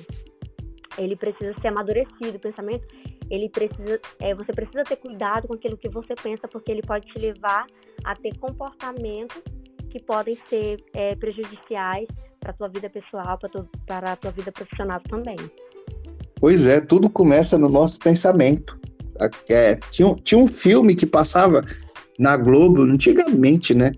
[0.98, 2.38] ele precisa ser amadurecido.
[2.38, 2.86] O pensamento
[3.30, 7.08] ele precisa, é, você precisa ter cuidado com aquilo que você pensa, porque ele pode
[7.08, 7.66] te levar
[8.04, 9.42] a ter comportamentos
[9.90, 12.08] que podem ser é, prejudiciais
[12.40, 13.40] para a tua vida pessoal,
[13.86, 15.38] para a tua vida profissional também.
[16.36, 18.78] Pois é, tudo começa no nosso pensamento.
[19.48, 21.64] É, tinha, um, tinha um filme que passava
[22.20, 23.92] na Globo antigamente, né?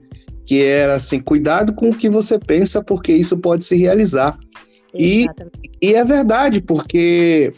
[0.46, 4.38] Que era assim, cuidado com o que você pensa, porque isso pode se realizar.
[4.94, 5.26] E,
[5.82, 7.52] e, é verdade, porque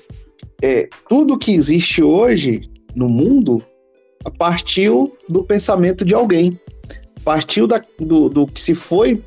[0.64, 2.62] é, tudo que existe hoje
[2.95, 3.62] no mundo
[4.32, 6.59] partiu do pensamento de alguém,
[7.23, 9.21] partiu da, do, do que se foi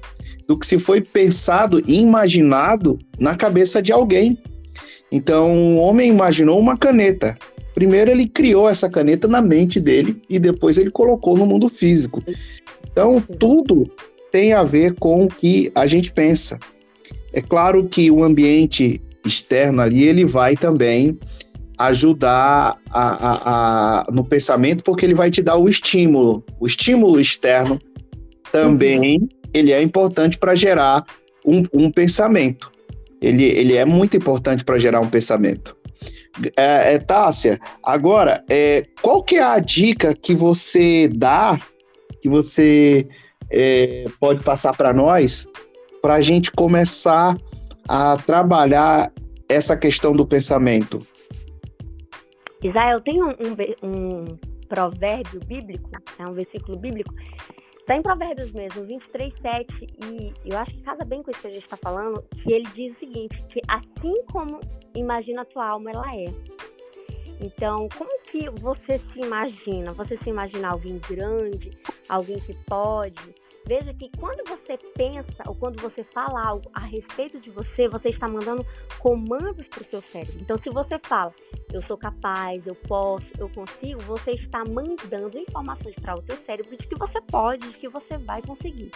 [0.46, 4.36] do que se foi pensado e imaginado na cabeça de alguém.
[5.12, 7.36] Então, o homem imaginou uma caneta.
[7.72, 12.20] Primeiro ele criou essa caneta na mente dele e depois ele colocou no mundo físico.
[12.90, 13.88] Então, tudo
[14.32, 16.58] tem a ver com o que a gente pensa.
[17.32, 21.16] É claro que o ambiente externo ali, ele vai também
[21.80, 26.44] ajudar a, a, a, no pensamento, porque ele vai te dar o estímulo.
[26.60, 27.80] O estímulo externo
[28.52, 31.06] também, ele é importante para gerar
[31.44, 32.70] um, um pensamento.
[33.22, 35.74] Ele, ele é muito importante para gerar um pensamento.
[36.54, 41.58] É, é, Tássia, agora, é, qual que é a dica que você dá,
[42.20, 43.06] que você
[43.50, 45.46] é, pode passar para nós,
[46.02, 47.34] para a gente começar
[47.88, 49.10] a trabalhar
[49.48, 51.00] essa questão do pensamento?
[52.68, 54.24] Israel, tem um, um, um
[54.68, 57.12] provérbio bíblico, é um versículo bíblico,
[57.80, 61.46] está em Provérbios mesmo, 23, 7, e eu acho que casa bem com isso que
[61.48, 64.60] a gente está falando, que ele diz o seguinte, que assim como
[64.94, 66.26] imagina a tua alma, ela é.
[67.40, 69.92] Então, como que você se imagina?
[69.94, 71.70] Você se imagina alguém grande,
[72.08, 73.34] alguém que pode,
[73.70, 78.08] Veja que quando você pensa ou quando você fala algo a respeito de você, você
[78.08, 78.66] está mandando
[78.98, 80.40] comandos para o seu cérebro.
[80.40, 81.32] Então, se você fala,
[81.72, 86.76] eu sou capaz, eu posso, eu consigo, você está mandando informações para o seu cérebro
[86.76, 88.90] de que você pode, de que você vai conseguir.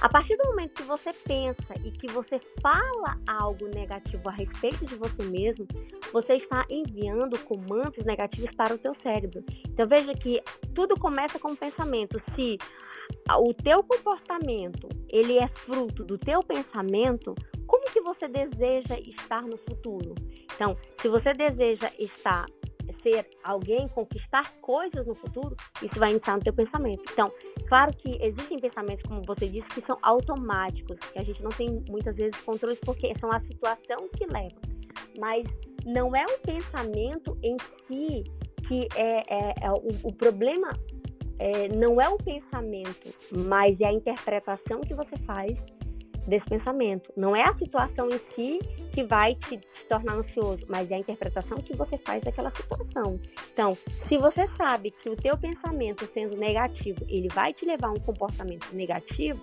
[0.00, 4.86] A partir do momento que você pensa e que você fala algo negativo a respeito
[4.86, 5.66] de você mesmo,
[6.12, 9.44] você está enviando comandos negativos para o seu cérebro.
[9.68, 10.40] Então veja que
[10.72, 12.22] tudo começa com um pensamento.
[12.36, 12.56] Se
[13.30, 17.34] o teu comportamento ele é fruto do teu pensamento,
[17.66, 20.14] como que você deseja estar no futuro?
[20.54, 22.46] Então, se você deseja estar
[23.02, 27.02] ser alguém, conquistar coisas no futuro, isso vai entrar no teu pensamento.
[27.12, 27.30] Então,
[27.68, 31.82] claro que existem pensamentos, como você disse, que são automáticos, que a gente não tem
[31.88, 34.60] muitas vezes controle porque são a situação que leva.
[35.18, 35.44] Mas
[35.84, 37.56] não é o pensamento em
[37.86, 38.24] si
[38.68, 40.70] que é, é, é o, o problema
[41.38, 45.56] é, não é o pensamento, mas é a interpretação que você faz
[46.26, 47.12] desse pensamento.
[47.16, 48.58] Não é a situação em si
[48.92, 53.18] que vai te, te, tornar ansioso, mas é a interpretação que você faz daquela situação.
[53.52, 53.72] Então,
[54.06, 58.00] se você sabe que o teu pensamento sendo negativo, ele vai te levar a um
[58.00, 59.40] comportamento negativo,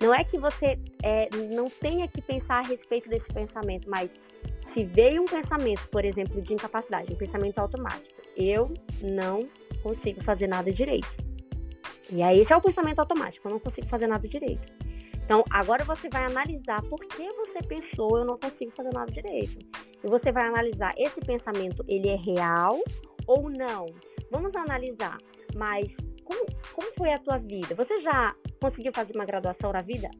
[0.00, 4.10] não é que você é, não tenha que pensar a respeito desse pensamento, mas
[4.72, 8.72] se veio um pensamento, por exemplo, de incapacidade, um pensamento automático, eu
[9.02, 9.46] não
[9.82, 11.29] consigo fazer nada direito
[12.12, 14.72] e aí esse é o pensamento automático, eu não consigo fazer nada direito.
[15.24, 19.58] Então, agora você vai analisar por que você pensou eu não consigo fazer nada direito.
[20.02, 22.76] E você vai analisar esse pensamento, ele é real
[23.26, 23.86] ou não?
[24.30, 25.18] Vamos analisar,
[25.54, 25.86] mas
[26.24, 27.74] como, como foi a tua vida?
[27.76, 30.10] Você já conseguiu fazer uma graduação na vida?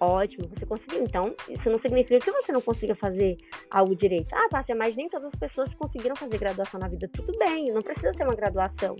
[0.00, 1.04] Ótimo, você conseguiu.
[1.04, 3.36] Então, isso não significa que você não consiga fazer
[3.70, 4.34] algo direito.
[4.34, 7.08] Ah, Tássia, mas nem todas as pessoas conseguiram fazer graduação na vida.
[7.12, 8.96] Tudo bem, não precisa ser uma graduação.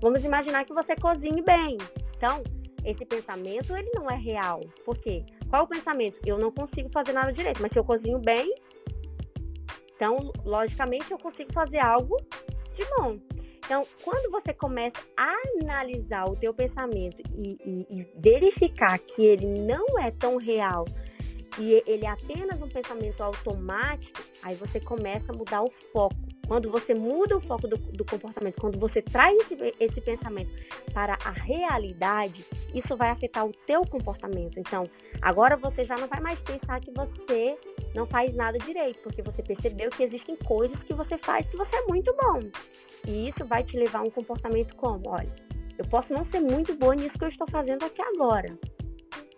[0.00, 1.76] Vamos imaginar que você cozinhe bem.
[2.16, 2.42] Então,
[2.84, 4.60] esse pensamento ele não é real.
[4.84, 5.24] Por quê?
[5.48, 6.18] Qual o pensamento?
[6.24, 8.54] Eu não consigo fazer nada direito, mas se eu cozinho bem,
[10.00, 12.16] então, logicamente, eu consigo fazer algo
[12.74, 13.18] de bom.
[13.58, 15.32] Então, quando você começa a
[15.62, 20.84] analisar o teu pensamento e, e, e verificar que ele não é tão real
[21.58, 26.16] e ele é apenas um pensamento automático, aí você começa a mudar o foco.
[26.50, 30.50] Quando você muda o foco do, do comportamento, quando você traz esse, esse, pensamento
[30.92, 32.44] para a realidade,
[32.74, 34.58] isso vai afetar o teu comportamento.
[34.58, 34.82] Então,
[35.22, 37.56] agora você já não vai mais pensar que você
[37.94, 41.76] não faz nada direito, porque você percebeu que existem coisas que você faz que você
[41.76, 42.40] é muito bom.
[43.06, 45.32] E isso vai te levar a um comportamento como, olha,
[45.78, 48.58] eu posso não ser muito boa nisso que eu estou fazendo aqui agora,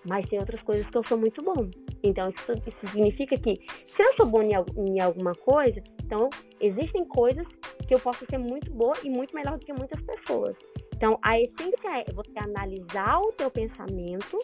[0.06, 1.68] mas tem outras coisas que eu sou muito bom.
[2.02, 3.54] Então, isso, isso significa que
[3.86, 6.28] se eu sou bom em, em, alguma coisa, então
[6.60, 7.46] existem coisas
[7.86, 10.56] que eu posso ser muito boa e muito melhor do que muitas pessoas.
[10.94, 14.38] Então, a essência é você analisar o teu pensamento,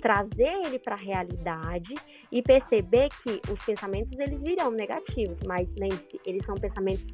[0.00, 1.94] trazer ele para a realidade
[2.30, 7.04] e perceber que os pensamentos eles virão negativos, mas lembre-se, eles são pensamentos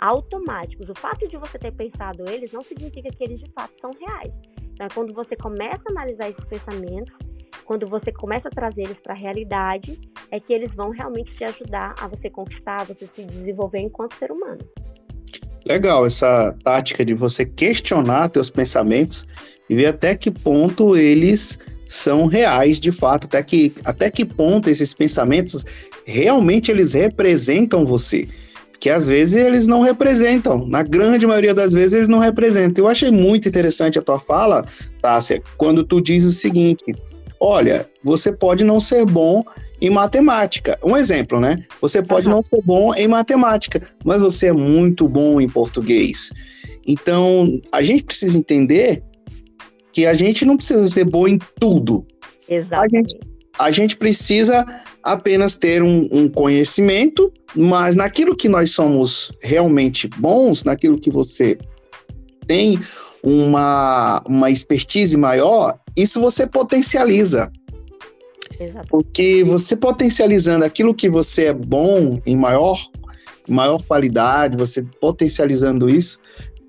[0.00, 0.88] automáticos.
[0.88, 4.32] O fato de você ter pensado eles não significa que eles de fato são reais.
[4.72, 7.14] Então, é quando você começa a analisar esses pensamentos,
[7.64, 9.98] quando você começa a trazer eles para a realidade,
[10.30, 14.14] é que eles vão realmente te ajudar a você conquistar, a você se desenvolver enquanto
[14.14, 14.60] ser humano.
[15.64, 19.26] Legal essa tática de você questionar teus pensamentos
[19.68, 24.70] e ver até que ponto eles são reais de fato, até que, até que ponto
[24.70, 25.64] esses pensamentos
[26.04, 28.28] realmente eles representam você.
[28.70, 32.84] Porque às vezes eles não representam, na grande maioria das vezes eles não representam.
[32.84, 34.64] Eu achei muito interessante a tua fala,
[35.00, 36.84] Tássia, quando tu diz o seguinte:
[37.40, 39.44] olha, você pode não ser bom
[39.80, 40.78] em matemática.
[40.82, 41.62] Um exemplo, né?
[41.80, 42.34] Você pode uhum.
[42.34, 46.32] não ser bom em matemática, mas você é muito bom em português.
[46.86, 49.02] Então, a gente precisa entender
[49.92, 52.06] que a gente não precisa ser bom em tudo.
[52.48, 52.94] Exatamente.
[52.94, 53.18] A gente,
[53.58, 54.64] a gente precisa
[55.02, 61.58] apenas ter um, um conhecimento, mas naquilo que nós somos realmente bons, naquilo que você
[62.46, 62.78] tem
[63.26, 67.50] uma, uma expertise maior, isso você potencializa.
[68.58, 68.86] Exato.
[68.88, 72.78] Porque você potencializando aquilo que você é bom em maior,
[73.48, 76.20] maior qualidade, você potencializando isso,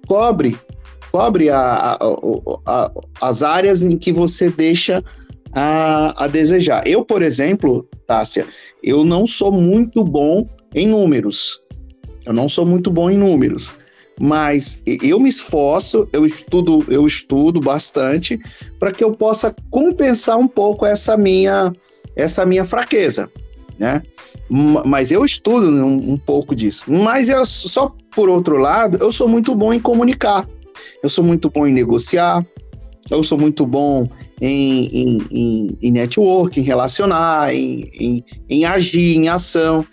[0.08, 0.58] cobre
[1.12, 1.98] cobre a, a,
[2.66, 2.92] a,
[3.22, 5.04] as áreas em que você deixa
[5.54, 6.86] a, desejar.
[6.86, 8.46] Eu, por exemplo, Tássia,
[8.84, 11.62] eu não sou muito bom em números.
[12.26, 13.76] Eu não sou muito bom em números
[14.20, 18.40] mas eu me esforço, eu estudo, eu estudo bastante
[18.80, 21.72] para que eu possa compensar um pouco essa minha
[22.16, 23.30] essa minha fraqueza,
[23.78, 24.02] né?
[24.50, 26.86] Mas eu estudo um, um pouco disso.
[26.88, 30.48] Mas eu só por outro lado, eu sou muito bom em comunicar.
[31.04, 32.44] Eu sou muito bom em negociar.
[33.10, 34.10] Eu sou muito bom
[34.42, 39.86] em, em, em, em network, em relacionar, em, em, em agir, em ação.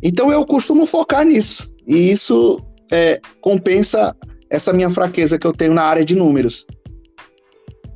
[0.00, 1.68] Então eu costumo focar nisso.
[1.86, 2.62] E isso
[2.92, 4.16] é, compensa
[4.50, 6.66] essa minha fraqueza que eu tenho na área de números.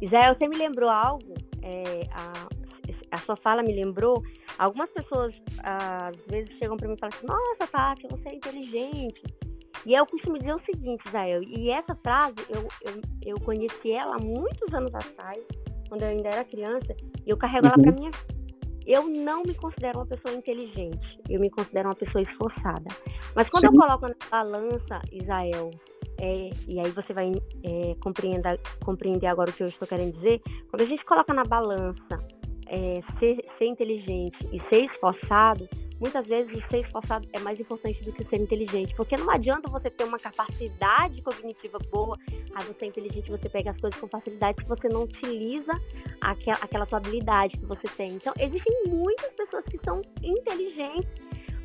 [0.00, 1.34] Israel, você me lembrou algo?
[1.62, 2.48] É, a,
[3.10, 4.22] a sua fala me lembrou.
[4.58, 9.22] Algumas pessoas às vezes chegam para mim e falam assim: Nossa, Tati, você é inteligente.
[9.86, 14.16] E eu costumo dizer o seguinte, Israel, e essa frase eu, eu, eu conheci ela
[14.16, 15.38] há muitos anos atrás,
[15.88, 17.72] quando eu ainda era criança, e eu carrego uhum.
[17.74, 18.10] ela para minha
[18.86, 22.84] eu não me considero uma pessoa inteligente, eu me considero uma pessoa esforçada.
[23.34, 23.66] Mas quando Sim.
[23.68, 25.70] eu coloco na balança, Israel,
[26.20, 27.32] é, e aí você vai
[27.64, 31.44] é, compreender, compreender agora o que eu estou querendo dizer, quando a gente coloca na
[31.44, 32.18] balança
[32.66, 35.68] é, ser, ser inteligente e ser esforçado,
[36.00, 39.90] muitas vezes ser esforçado é mais importante do que ser inteligente, porque não adianta você
[39.90, 42.18] ter uma capacidade cognitiva boa,
[42.54, 45.72] a você é inteligente, você pega as coisas com facilidade, se você não utiliza
[46.20, 48.14] aquela, aquela sua habilidade que você tem.
[48.14, 51.10] Então, existem muitas pessoas que são inteligentes,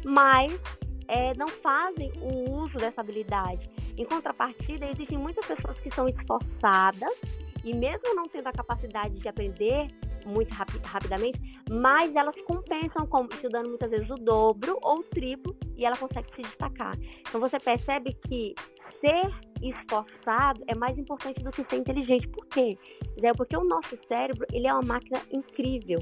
[0.06, 0.60] mas
[1.08, 3.70] é, não fazem o uso dessa habilidade.
[3.98, 7.20] Em contrapartida, existem muitas pessoas que são esforçadas
[7.64, 9.88] e mesmo não tendo a capacidade de aprender,
[10.28, 11.40] muito rapi rapidamente,
[11.70, 16.30] mas elas compensam com, estudando muitas vezes o dobro ou o triplo e ela consegue
[16.36, 16.98] se destacar.
[17.22, 18.54] Então você percebe que
[19.00, 19.30] ser
[19.62, 22.28] esforçado é mais importante do que ser inteligente.
[22.28, 22.78] Por quê?
[23.22, 26.00] É porque o nosso cérebro ele é uma máquina incrível.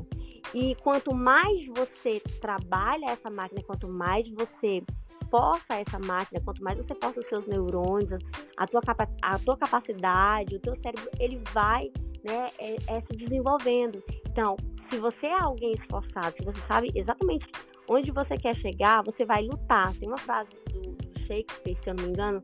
[0.54, 4.84] E quanto mais você trabalha essa máquina, quanto mais você
[5.30, 8.20] força essa máquina, quanto mais você força os seus neurônios,
[8.56, 8.82] a tua,
[9.22, 11.92] a tua capacidade, o teu cérebro, ele vai
[12.28, 14.04] né, é, é se desenvolvendo.
[14.30, 14.56] Então,
[14.90, 17.46] se você é alguém esforçado, se você sabe exatamente
[17.88, 19.94] onde você quer chegar, você vai lutar.
[19.94, 20.98] Tem uma frase do,
[21.28, 22.44] Shakespeare, se eu não me engano,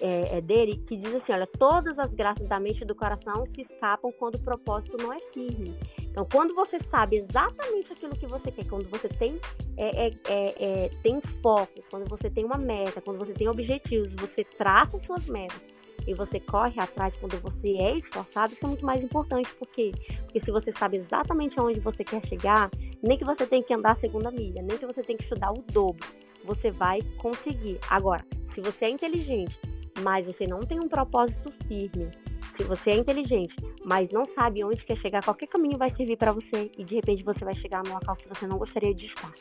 [0.00, 3.46] é, é, dele, que diz assim: olha, todas as graças da mente e do coração
[3.54, 5.74] se escapam quando o propósito não é firme.
[6.02, 9.38] Então, quando você sabe exatamente aquilo que você quer, quando você tem,
[9.76, 14.12] é, é, é, é tem foco, quando você tem uma meta, quando você tem objetivos,
[14.14, 18.84] você traça suas metas e você corre atrás quando você é esforçado, isso é muito
[18.84, 19.52] mais importante.
[19.54, 19.92] Por quê?
[20.22, 22.70] Porque se você sabe exatamente aonde você quer chegar,
[23.02, 25.52] nem que você tenha que andar a segunda milha, nem que você tenha que estudar
[25.52, 26.06] o dobro,
[26.44, 27.78] você vai conseguir.
[27.88, 28.24] Agora,
[28.54, 29.56] se você é inteligente,
[30.02, 32.10] mas você não tem um propósito firme,
[32.56, 36.32] se você é inteligente, mas não sabe onde quer chegar, qualquer caminho vai servir para
[36.32, 39.32] você e de repente você vai chegar no local que você não gostaria de estar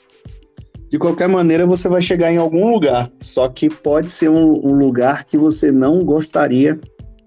[0.89, 3.09] de qualquer maneira você vai chegar em algum lugar.
[3.21, 6.79] Só que pode ser um, um lugar que você não gostaria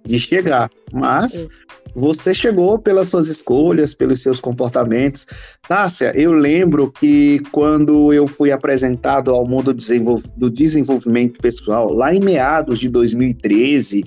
[0.04, 0.68] de chegar.
[0.92, 1.48] Mas
[1.94, 5.26] você chegou pelas suas escolhas, pelos seus comportamentos.
[5.68, 9.74] Tássia, eu lembro que quando eu fui apresentado ao mundo
[10.36, 14.04] do desenvolvimento pessoal, lá em meados de 2013,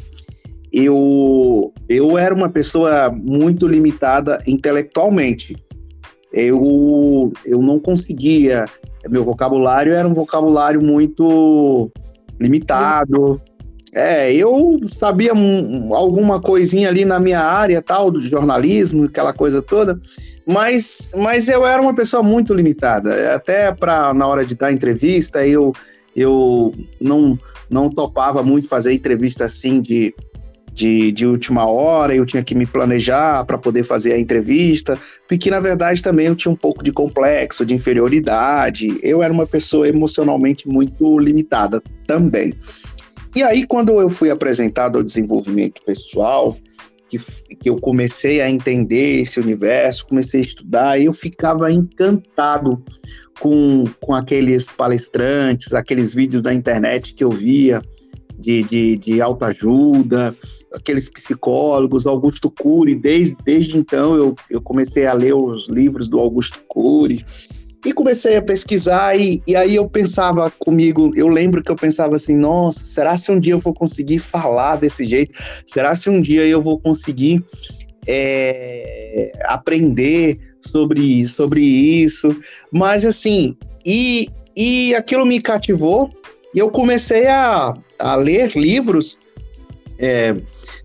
[0.71, 5.55] eu, eu era uma pessoa muito limitada intelectualmente.
[6.33, 8.65] Eu, eu não conseguia
[9.09, 11.91] meu vocabulário era um vocabulário muito
[12.39, 13.41] limitado.
[13.93, 15.31] É, eu sabia
[15.91, 19.97] alguma coisinha ali na minha área, tal, do jornalismo, aquela coisa toda,
[20.45, 23.33] mas, mas eu era uma pessoa muito limitada.
[23.33, 25.71] Até para na hora de dar entrevista, eu,
[26.13, 27.39] eu não,
[27.69, 30.13] não topava muito fazer entrevista assim de
[30.75, 35.49] de, de última hora, eu tinha que me planejar para poder fazer a entrevista, porque
[35.49, 39.87] na verdade também eu tinha um pouco de complexo, de inferioridade, eu era uma pessoa
[39.87, 42.53] emocionalmente muito limitada também.
[43.33, 46.57] E aí, quando eu fui apresentado ao desenvolvimento pessoal,
[47.09, 47.17] que,
[47.55, 52.83] que eu comecei a entender esse universo, comecei a estudar, eu ficava encantado
[53.39, 57.81] com, com aqueles palestrantes, aqueles vídeos da internet que eu via
[58.37, 60.35] de, de, de autoajuda,
[60.73, 66.19] aqueles psicólogos, Augusto Cury, desde, desde então eu, eu comecei a ler os livros do
[66.19, 67.23] Augusto Cury
[67.85, 72.15] e comecei a pesquisar e, e aí eu pensava comigo, eu lembro que eu pensava
[72.15, 75.35] assim, nossa, será se um dia eu vou conseguir falar desse jeito?
[75.67, 77.43] Será se um dia eu vou conseguir
[78.07, 82.35] é, aprender sobre, sobre isso?
[82.71, 83.55] Mas assim,
[83.85, 86.09] e, e aquilo me cativou,
[86.55, 89.19] E eu comecei a, a ler livros
[89.97, 90.35] é,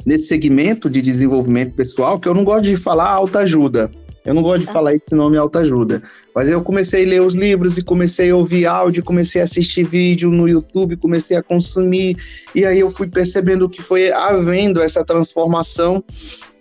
[0.04, 3.90] nesse segmento de desenvolvimento pessoal, que eu não gosto de falar autoajuda.
[4.24, 6.02] Eu não gosto de falar esse nome autoajuda.
[6.34, 9.82] Mas eu comecei a ler os livros e comecei a ouvir áudio, comecei a assistir
[9.82, 12.16] vídeo no YouTube, comecei a consumir.
[12.54, 16.04] E aí eu fui percebendo que foi havendo essa transformação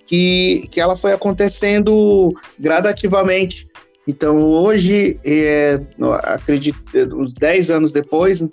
[0.05, 3.67] que, que ela foi acontecendo gradativamente.
[4.07, 5.79] Então hoje, é,
[6.23, 6.81] acredito,
[7.13, 8.43] uns 10 anos depois,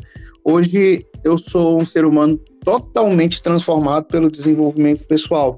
[0.45, 5.57] hoje eu sou um ser humano totalmente transformado pelo desenvolvimento pessoal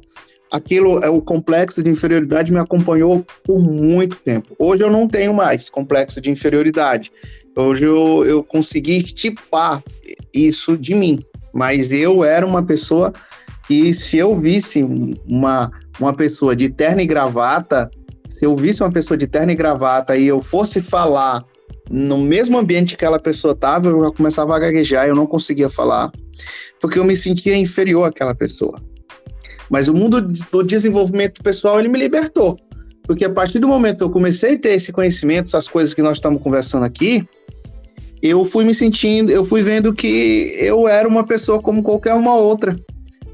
[0.50, 4.54] aquilo, é o complexo de inferioridade me acompanhou por muito tempo.
[4.58, 7.10] Hoje eu não tenho mais complexo de inferioridade.
[7.56, 9.82] Hoje eu, eu consegui tipar
[10.32, 11.24] isso de mim.
[11.52, 13.12] Mas eu era uma pessoa
[13.66, 14.82] que, se eu visse
[15.26, 17.90] uma, uma pessoa de terno e gravata,
[18.28, 21.44] se eu visse uma pessoa de terno e gravata e eu fosse falar
[21.90, 25.68] no mesmo ambiente que aquela pessoa estava, eu já começava a gaguejar, eu não conseguia
[25.68, 26.10] falar,
[26.80, 28.82] porque eu me sentia inferior àquela pessoa.
[29.70, 32.58] Mas o mundo do desenvolvimento pessoal, ele me libertou.
[33.04, 36.02] Porque a partir do momento que eu comecei a ter esse conhecimento, essas coisas que
[36.02, 37.26] nós estamos conversando aqui,
[38.22, 42.34] eu fui me sentindo, eu fui vendo que eu era uma pessoa como qualquer uma
[42.34, 42.78] outra.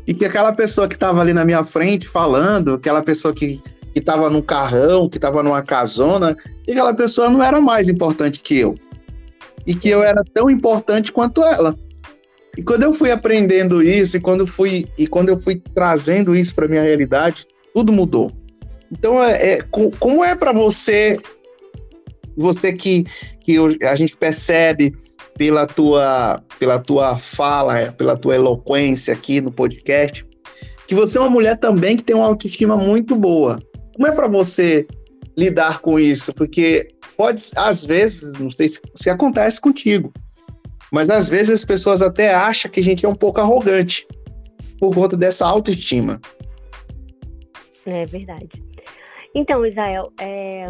[0.07, 3.61] E que aquela pessoa que estava ali na minha frente falando, aquela pessoa que
[3.99, 6.37] estava num carrão, que estava numa casona,
[6.67, 8.75] e aquela pessoa não era mais importante que eu.
[9.67, 11.77] E que eu era tão importante quanto ela.
[12.57, 16.55] E quando eu fui aprendendo isso e quando fui e quando eu fui trazendo isso
[16.55, 18.31] para minha realidade, tudo mudou.
[18.93, 19.63] Então, é, é
[19.99, 21.19] como é para você,
[22.37, 23.05] você que,
[23.41, 24.93] que a gente percebe
[25.37, 30.25] pela tua, pela tua fala, pela tua eloquência aqui no podcast,
[30.87, 33.61] que você é uma mulher também que tem uma autoestima muito boa.
[33.95, 34.87] Como é para você
[35.37, 36.33] lidar com isso?
[36.35, 40.13] Porque pode, às vezes, não sei se, se acontece contigo,
[40.93, 44.07] mas às vezes as pessoas até acham que a gente é um pouco arrogante
[44.79, 46.21] por conta dessa autoestima.
[47.87, 48.63] É verdade.
[49.35, 50.69] Então, Israel, é,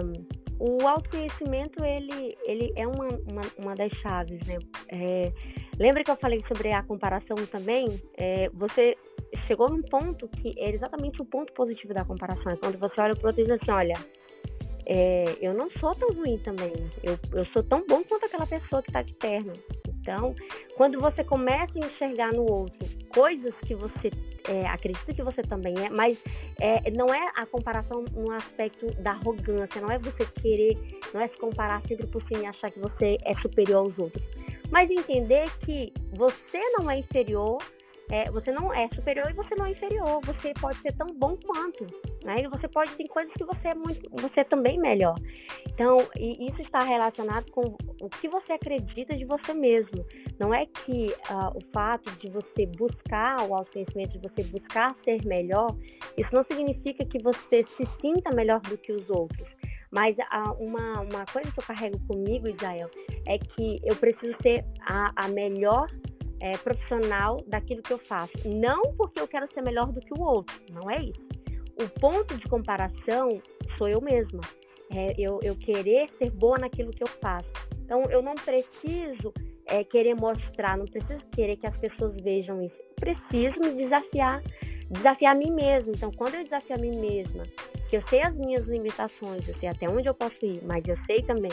[0.59, 4.59] o autoconhecimento ele, ele é uma, uma, uma das chaves, né?
[4.89, 5.33] É,
[5.79, 8.01] lembra que eu falei sobre a comparação também?
[8.17, 8.97] É, você
[9.47, 12.53] chegou num ponto que é exatamente o ponto positivo da comparação.
[12.53, 13.95] É quando você olha para o outro e diz assim, olha,
[14.87, 16.73] é, eu não sou tão ruim também.
[17.03, 19.53] Eu, eu sou tão bom quanto aquela pessoa que está de terno.
[19.89, 20.35] Então,
[20.77, 24.11] quando você começa a enxergar no outro coisas que você
[24.49, 26.23] é, acredita que você também é, mas
[26.61, 30.77] é, não é a comparação no aspecto da arrogância, não é você querer,
[31.15, 34.23] não é se comparar sempre por cima e achar que você é superior aos outros,
[34.71, 37.59] mas entender que você não é inferior
[38.11, 40.21] é, você não é superior e você não é inferior.
[40.25, 41.87] Você pode ser tão bom quanto,
[42.25, 42.43] né?
[42.43, 45.15] E você pode ter coisas que você é muito, você é também melhor.
[45.69, 50.05] Então, isso está relacionado com o que você acredita de você mesmo.
[50.39, 55.25] Não é que uh, o fato de você buscar o autoconhecimento, de você buscar ser
[55.25, 55.75] melhor,
[56.17, 59.49] isso não significa que você se sinta melhor do que os outros.
[59.91, 62.91] Mas uh, uma, uma coisa que eu carrego comigo, Israel,
[63.27, 65.87] é que eu preciso ser a, a melhor
[66.45, 68.33] é, profissional daquilo que eu faço.
[68.45, 71.27] Não porque eu quero ser melhor do que o outro, não é isso.
[71.81, 73.41] O ponto de comparação
[73.79, 74.43] sou eu mesma.
[74.95, 77.49] É, eu, eu querer ser boa naquilo que eu faço.
[77.83, 79.33] Então, eu não preciso
[79.67, 82.77] é, querer mostrar, não preciso querer que as pessoas vejam isso.
[82.77, 84.43] Eu preciso me desafiar,
[84.91, 85.93] desafiar a mim mesma.
[85.97, 87.43] Então, quando eu desafio a mim mesma,
[87.89, 90.97] que eu sei as minhas limitações, eu sei até onde eu posso ir, mas eu
[91.07, 91.51] sei também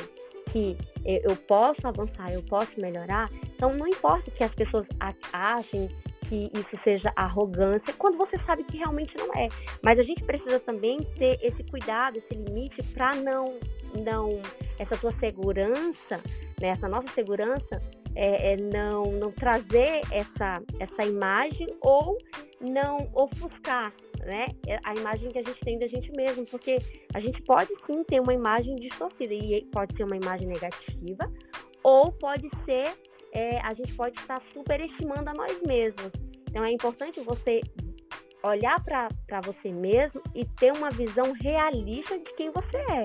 [0.52, 4.86] que eu posso avançar, eu posso melhorar, então não importa que as pessoas
[5.34, 5.88] achem
[6.28, 9.50] que isso seja arrogância, quando você sabe que realmente não é.
[9.84, 13.60] Mas a gente precisa também ter esse cuidado, esse limite para não,
[14.06, 14.42] não
[14.80, 16.22] essa tua segurança,
[16.62, 17.82] né, essa nossa segurança,
[18.16, 22.18] é, é não, não trazer essa, essa imagem ou
[22.60, 23.94] não ofuscar
[24.26, 26.78] né, é a imagem que a gente tem da gente mesmo, porque
[27.14, 31.32] a gente pode sim ter uma imagem distorcida e pode ser uma imagem negativa
[31.84, 32.94] ou pode ser
[33.34, 36.12] é, a gente pode estar superestimando a nós mesmos.
[36.50, 37.62] Então é importante você
[38.44, 43.04] olhar para você mesmo e ter uma visão realista de quem você é.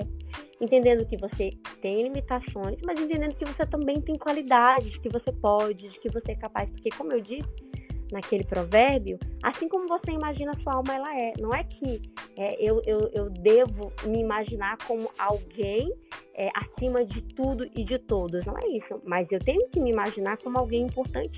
[0.59, 5.89] Entendendo que você tem limitações, mas entendendo que você também tem qualidades, que você pode,
[5.89, 6.69] de que você é capaz.
[6.71, 7.47] Porque, como eu disse,
[8.11, 11.33] naquele provérbio, assim como você imagina a sua alma, ela é.
[11.39, 12.01] Não é que
[12.35, 15.93] é, eu, eu, eu devo me imaginar como alguém
[16.33, 18.43] é, acima de tudo e de todos.
[18.45, 18.99] Não é isso.
[19.05, 21.37] Mas eu tenho que me imaginar como alguém importante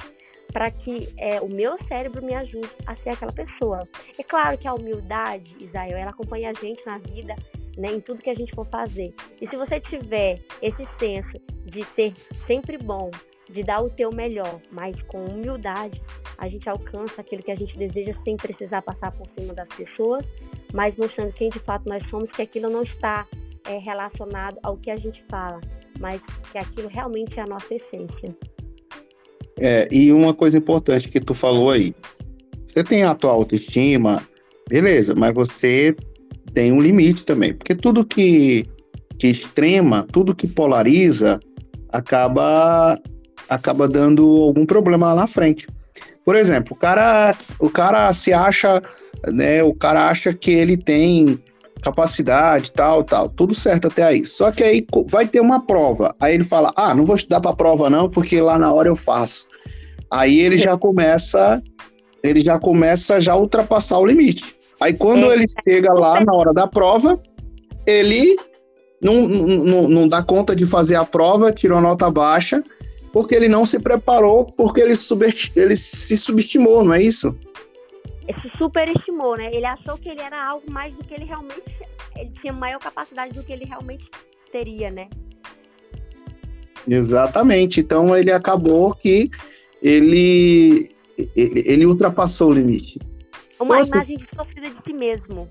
[0.51, 3.87] para que é, o meu cérebro me ajude a ser aquela pessoa.
[4.17, 7.35] É claro que a humildade, Isael, ela acompanha a gente na vida,
[7.77, 9.13] né, em tudo que a gente for fazer.
[9.39, 11.33] E se você tiver esse senso
[11.65, 12.13] de ser
[12.47, 13.11] sempre bom,
[13.49, 16.01] de dar o teu melhor, mas com humildade
[16.37, 20.25] a gente alcança aquilo que a gente deseja sem precisar passar por cima das pessoas,
[20.73, 23.25] mas mostrando quem de fato nós somos, que aquilo não está
[23.67, 25.59] é, relacionado ao que a gente fala,
[25.99, 26.21] mas
[26.51, 28.35] que aquilo realmente é a nossa essência.
[29.59, 31.93] É, e uma coisa importante que tu falou aí,
[32.65, 34.21] você tem a tua autoestima,
[34.69, 35.95] beleza, mas você
[36.53, 38.65] tem um limite também, porque tudo que,
[39.17, 41.39] que extrema, tudo que polariza,
[41.91, 42.97] acaba
[43.49, 45.67] acaba dando algum problema lá na frente.
[46.23, 48.81] Por exemplo, o cara, o cara se acha,
[49.27, 51.39] né, o cara acha que ele tem
[51.81, 54.23] capacidade, tal, tal, tudo certo até aí.
[54.23, 56.13] Só que aí vai ter uma prova.
[56.19, 58.95] Aí ele fala: "Ah, não vou estudar para prova não, porque lá na hora eu
[58.95, 59.47] faço".
[60.11, 61.61] Aí ele já começa,
[62.23, 64.55] ele já começa já a ultrapassar o limite.
[64.79, 65.35] Aí quando é.
[65.35, 67.21] ele chega lá na hora da prova,
[67.85, 68.35] ele
[69.01, 72.63] não, não, não dá conta de fazer a prova, tirou nota baixa,
[73.11, 74.97] porque ele não se preparou, porque ele,
[75.55, 77.37] ele se subestimou, não é isso?
[78.41, 79.49] Se superestimou, né?
[79.53, 81.63] Ele achou que ele era algo mais do que ele realmente.
[82.15, 84.07] Ele tinha maior capacidade do que ele realmente
[84.51, 85.09] teria, né?
[86.87, 87.79] Exatamente.
[87.79, 89.31] Então ele acabou que
[89.81, 90.95] ele,
[91.35, 92.99] ele, ele ultrapassou o limite.
[93.59, 95.47] Uma então, assim, imagem distorcida de si mesmo.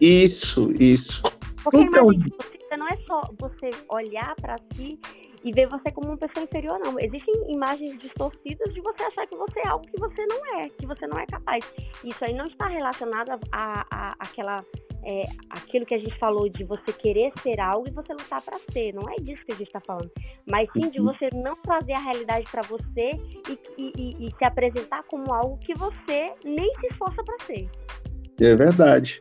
[0.00, 1.22] Isso, isso.
[1.62, 4.98] Porque então, a imagem distorcida não é só você olhar para si
[5.42, 6.98] e ver você como uma pessoa inferior, não.
[7.00, 10.86] Existem imagens distorcidas de você achar que você é algo que você não é, que
[10.86, 11.64] você não é capaz.
[12.04, 14.64] Isso aí não está relacionado a, a, a aquela
[15.04, 18.58] é, aquilo que a gente falou de você querer ser algo e você lutar para
[18.72, 18.92] ser.
[18.94, 20.10] Não é disso que a gente está falando.
[20.46, 21.06] Mas sim de uhum.
[21.06, 23.12] você não trazer a realidade para você
[23.48, 27.68] e, e, e, e, se apresentar como algo que você nem se esforça para ser.
[28.40, 29.18] É verdade.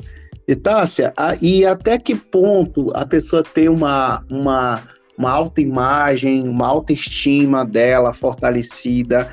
[0.47, 4.83] E Tássia, a, e até que ponto a pessoa tem uma, uma,
[5.17, 9.29] uma autoimagem, uma autoestima dela fortalecida?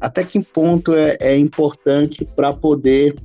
[0.00, 3.16] Até que ponto é, é importante para poder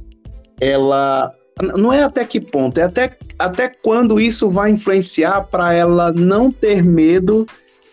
[0.60, 6.12] ela não é até que ponto, é até, até quando isso vai influenciar para ela
[6.12, 7.45] não ter medo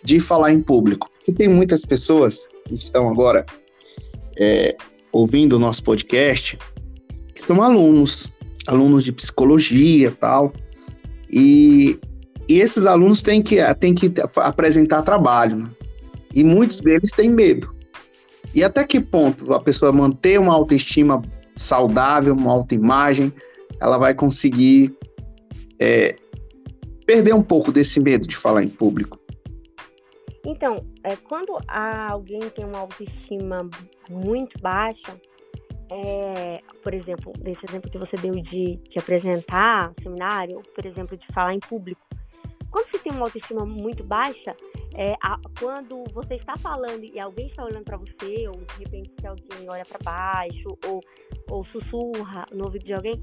[0.02, 1.10] de falar em público.
[1.18, 3.44] Porque tem muitas pessoas que estão agora
[4.38, 4.76] é,
[5.12, 6.58] ouvindo o nosso podcast
[7.34, 8.30] que são alunos,
[8.66, 10.52] alunos de psicologia tal,
[11.30, 11.98] e,
[12.48, 15.70] e esses alunos têm que, têm que apresentar trabalho, né?
[16.34, 17.74] e muitos deles têm medo.
[18.54, 21.22] E até que ponto a pessoa manter uma autoestima
[21.54, 23.32] saudável, uma autoimagem,
[23.80, 24.94] ela vai conseguir
[25.80, 26.16] é,
[27.06, 29.18] perder um pouco desse medo de falar em público.
[30.44, 33.68] Então, é, quando alguém tem uma autoestima
[34.08, 35.20] muito baixa,
[35.90, 41.26] é, por exemplo, desse exemplo que você deu de, de apresentar seminário, por exemplo, de
[41.34, 42.00] falar em público,
[42.70, 44.54] quando você tem uma autoestima muito baixa,
[44.94, 49.12] é, a, quando você está falando e alguém está olhando para você, ou de repente
[49.20, 51.00] se alguém olha para baixo, ou,
[51.50, 53.16] ou sussurra no ouvido de alguém,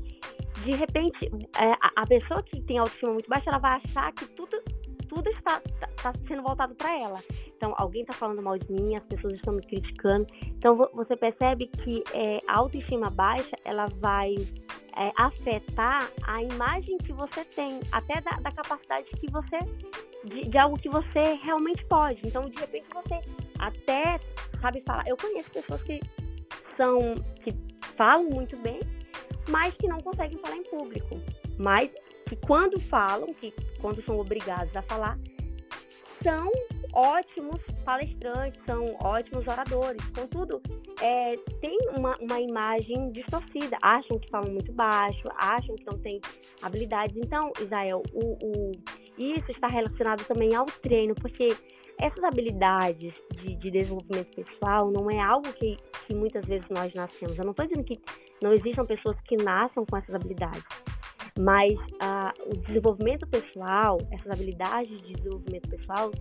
[0.64, 1.26] de repente
[1.60, 4.62] é, a, a, pessoa que tem autoestima muito baixa, ela vai achar que tudo,
[5.08, 7.20] tudo está, está, está sendo voltado para ela.
[7.56, 10.28] Então, alguém está falando mal de mim, as pessoas estão me criticando.
[10.46, 14.36] Então, você percebe que é, a autoestima baixa, ela vai
[14.98, 19.58] é, afetar a imagem que você tem, até da, da capacidade que você
[20.26, 22.20] de, de, algo que você realmente pode.
[22.26, 23.20] Então, de repente, você
[23.60, 24.20] até
[24.60, 25.08] sabe falar.
[25.08, 26.00] Eu conheço pessoas que
[26.76, 27.54] são que
[27.96, 28.80] falam muito bem,
[29.50, 31.16] mas que não conseguem falar em público.
[31.58, 31.92] Mas
[32.28, 35.18] que quando falam, que quando são obrigados a falar,
[36.24, 36.50] são
[36.94, 40.04] ótimos palestrantes, são ótimos oradores.
[40.10, 40.62] Contudo,
[41.02, 43.78] é, tem uma, uma imagem distorcida.
[43.82, 46.20] Acham que falam muito baixo, acham que não têm
[46.62, 47.16] habilidades.
[47.18, 48.72] Então, Israel, o, o,
[49.18, 51.56] isso está relacionado também ao treino, porque
[52.00, 57.38] essas habilidades de, de desenvolvimento pessoal não é algo que, que muitas vezes nós nascemos.
[57.38, 58.00] Eu não estou dizendo que
[58.42, 60.64] não existam pessoas que nasçam com essas habilidades.
[61.40, 66.12] Mas uh, o desenvolvimento pessoal, essas habilidades de desenvolvimento pessoal,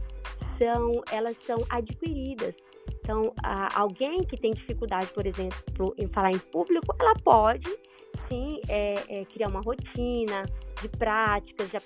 [0.58, 2.54] são, elas são adquiridas.
[3.00, 7.68] Então, uh, alguém que tem dificuldade, por exemplo, em falar em público, ela pode
[8.28, 10.44] sim é, é, criar uma rotina
[10.80, 11.76] de práticas de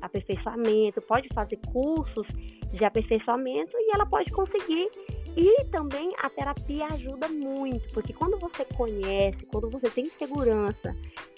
[0.00, 2.26] aperfeiçoamento, pode fazer cursos
[2.72, 4.88] de aperfeiçoamento e ela pode conseguir.
[5.36, 10.94] E também a terapia ajuda muito, porque quando você conhece, quando você tem segurança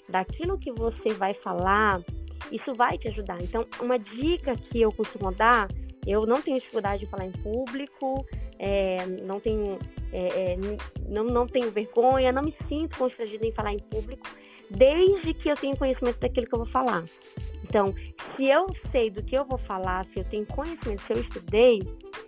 [0.09, 2.01] daquilo que você vai falar,
[2.51, 3.41] isso vai te ajudar.
[3.41, 5.67] Então, uma dica que eu costumo dar,
[6.05, 8.25] eu não tenho dificuldade de falar em público,
[8.59, 9.77] é, não tenho
[10.11, 10.57] é, é,
[11.09, 14.27] não, não tenho vergonha, não me sinto constrangida em falar em público,
[14.75, 17.03] desde que eu tenha conhecimento daquilo que eu vou falar.
[17.63, 17.93] Então,
[18.35, 21.79] se eu sei do que eu vou falar, se eu tenho conhecimento, se eu estudei,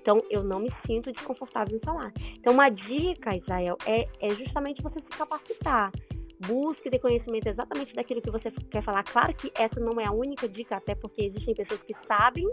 [0.02, 2.14] Então, eu não me sinto desconfortável em falar.
[2.38, 5.92] Então, uma dica, Israel, é, é justamente você se capacitar.
[6.46, 9.04] Busque ter conhecimento exatamente daquilo que você quer falar.
[9.04, 12.48] Claro que essa não é a única dica, até porque existem pessoas que sabem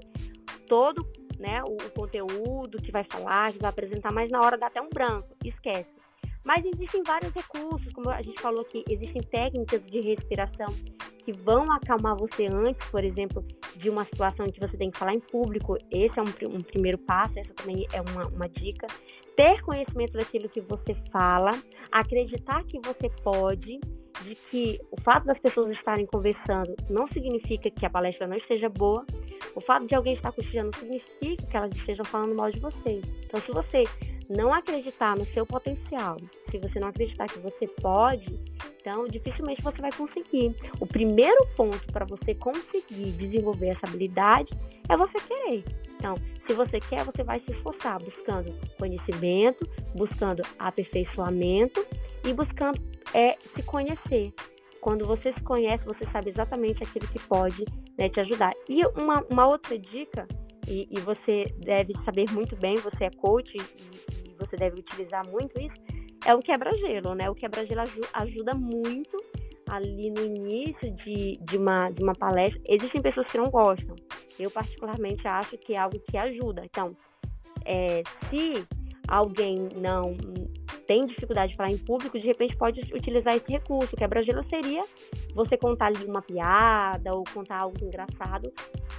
[0.67, 1.07] todo
[1.39, 4.81] né, o, o conteúdo que vai falar, que vai apresentar, mas na hora dá até
[4.81, 5.37] um branco.
[5.45, 6.02] Esquece.
[6.45, 10.69] Mas existem vários recursos, como a gente falou aqui, existem técnicas de respiração
[11.25, 13.45] que vão acalmar você antes, por exemplo,
[13.77, 15.77] de uma situação em que você tem que falar em público.
[15.91, 18.87] Esse é um, um primeiro passo, essa também é uma, uma dica.
[19.37, 21.51] Ter conhecimento daquilo que você fala,
[21.93, 23.81] acreditar que você pode,
[24.25, 28.69] de que o fato das pessoas estarem conversando não significa que a palestra não esteja
[28.69, 29.05] boa.
[29.55, 33.01] O fato de alguém estar cochichando significa que elas estejam falando mal de você.
[33.25, 33.85] Então, se você
[34.37, 36.17] não acreditar no seu potencial,
[36.51, 38.39] se você não acreditar que você pode,
[38.81, 40.55] então dificilmente você vai conseguir.
[40.81, 44.51] O primeiro ponto para você conseguir desenvolver essa habilidade
[44.89, 45.65] é você querer.
[45.97, 46.15] Então,
[46.47, 49.65] se você quer, você vai se esforçar buscando conhecimento,
[49.95, 51.87] buscando aperfeiçoamento
[52.25, 52.81] e buscando
[53.15, 54.33] é, se conhecer.
[54.81, 57.65] Quando você se conhece, você sabe exatamente aquilo que pode
[57.97, 58.53] né, te ajudar.
[58.69, 60.27] E uma, uma outra dica,
[60.67, 63.57] e, e, você deve saber muito bem, você é coach
[64.47, 65.75] você deve utilizar muito isso,
[66.25, 67.29] é o quebra-gelo, né?
[67.29, 67.83] O quebra-gelo
[68.13, 69.17] ajuda muito
[69.69, 72.61] ali no início de, de, uma, de uma palestra.
[72.67, 73.97] Existem pessoas que não gostam.
[74.39, 76.63] Eu, particularmente, acho que é algo que ajuda.
[76.65, 76.97] Então,
[77.65, 78.67] é, se
[79.09, 80.17] alguém não
[80.87, 83.97] tem dificuldade de falar em público, de repente pode utilizar esse recurso.
[83.97, 84.83] Quebra-gelo seria
[85.35, 88.53] você contar ali uma piada ou contar algo engraçado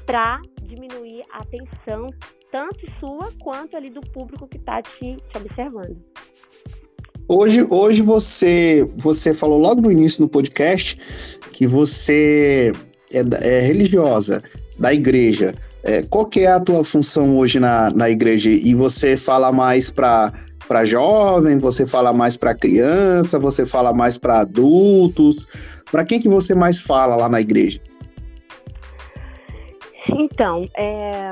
[0.05, 2.07] para diminuir a tensão,
[2.53, 5.97] tanto sua quanto ali do público que está te, te observando.
[7.27, 10.95] Hoje, hoje você, você falou logo no início do podcast
[11.51, 12.71] que você
[13.11, 14.43] é, é religiosa
[14.77, 15.55] da igreja.
[15.83, 18.51] É, qual que é a tua função hoje na, na igreja?
[18.51, 20.31] E você fala mais para
[20.67, 25.45] para jovem, você fala mais para criança, você fala mais para adultos.
[25.91, 27.81] Para quem que você mais fala lá na igreja?
[30.07, 31.31] Então, é,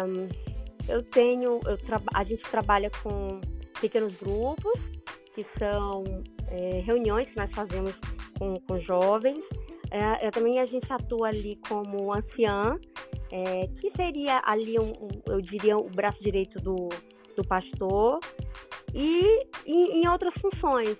[0.87, 1.77] eu tenho, eu
[2.13, 3.41] a gente trabalha com
[3.79, 4.79] pequenos grupos
[5.33, 6.03] que são
[6.47, 7.93] é, reuniões que nós fazemos
[8.37, 9.43] com, com jovens.
[9.89, 12.77] É, é, também a gente atua ali como anciã,
[13.31, 16.89] é, que seria ali, um, um, eu diria, o braço direito do,
[17.35, 18.19] do pastor,
[18.93, 20.97] e em, em outras funções.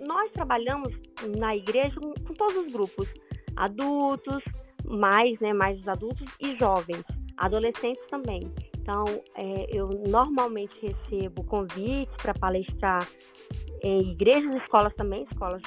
[0.00, 0.94] Nós trabalhamos
[1.38, 3.12] na igreja com, com, todos os grupos,
[3.56, 4.42] adultos,
[4.84, 7.02] mais, né, mais os adultos e jovens,
[7.40, 8.40] adolescentes também.
[8.78, 13.06] Então, é, eu normalmente recebo convites para palestrar
[13.82, 15.62] em igrejas escolas também, escolas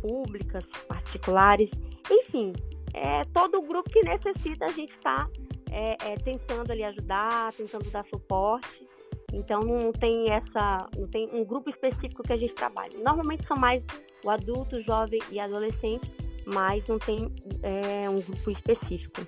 [0.00, 1.70] públicas, particulares,
[2.10, 2.52] enfim,
[2.94, 5.28] é todo o grupo que necessita a gente está
[5.70, 8.86] é, é, tentando ali ajudar, tentando dar suporte.
[9.32, 12.98] Então não tem essa, não tem um grupo específico que a gente trabalha.
[13.04, 13.82] Normalmente são mais
[14.24, 16.10] o adulto, jovem e adolescente,
[16.46, 17.18] mas não tem
[17.62, 19.20] é, um grupo específico.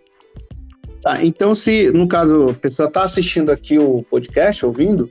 [1.02, 5.08] Tá, então se, no caso, a pessoa está assistindo aqui o podcast, ouvindo,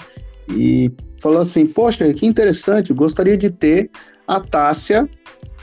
[0.49, 3.89] e falou assim, poxa, que interessante, gostaria de ter
[4.27, 5.09] a Tássia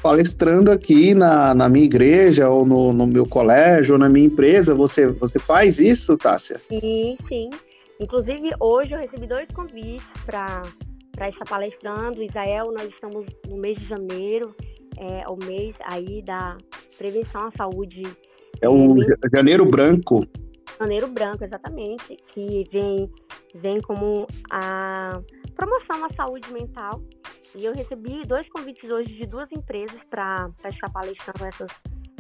[0.02, 4.74] palestrando aqui na, na minha igreja, ou no, no meu colégio, ou na minha empresa.
[4.74, 6.60] Você, você faz isso, Tássia?
[6.68, 7.50] Sim, sim.
[7.98, 10.62] Inclusive, hoje eu recebi dois convites para
[11.28, 12.22] estar palestrando.
[12.22, 14.54] Israel, nós estamos no mês de janeiro,
[14.98, 16.56] é o mês aí da
[16.96, 18.02] prevenção à saúde.
[18.60, 18.96] É o
[19.34, 20.20] Janeiro Branco.
[20.78, 23.10] Janeiro Branco, exatamente, que vem,
[23.54, 25.20] vem como a
[25.54, 27.02] promoção à saúde mental.
[27.54, 31.70] E eu recebi dois convites hoje de duas empresas para estar palestrando essas,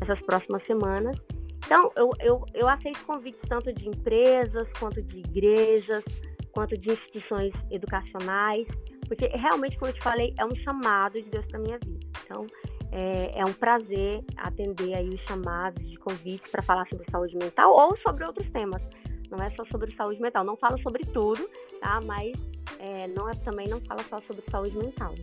[0.00, 1.16] essas próximas semanas.
[1.64, 6.04] Então, eu, eu, eu aceito convites tanto de empresas, quanto de igrejas,
[6.52, 8.66] quanto de instituições educacionais,
[9.06, 12.06] porque realmente, como eu te falei, é um chamado de Deus para minha vida.
[12.24, 12.46] Então,
[12.92, 17.72] é, é, um prazer atender aí os chamados de convites para falar sobre saúde mental
[17.72, 18.82] ou sobre outros temas.
[19.30, 20.44] Não é só sobre saúde mental.
[20.44, 21.40] Não falo sobre tudo,
[21.80, 22.00] tá?
[22.06, 22.32] Mas
[22.78, 25.14] é, não é, também não fala só sobre saúde mental.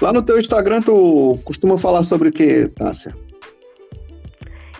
[0.00, 3.14] Lá no teu Instagram, tu costuma falar sobre o que, Tássia?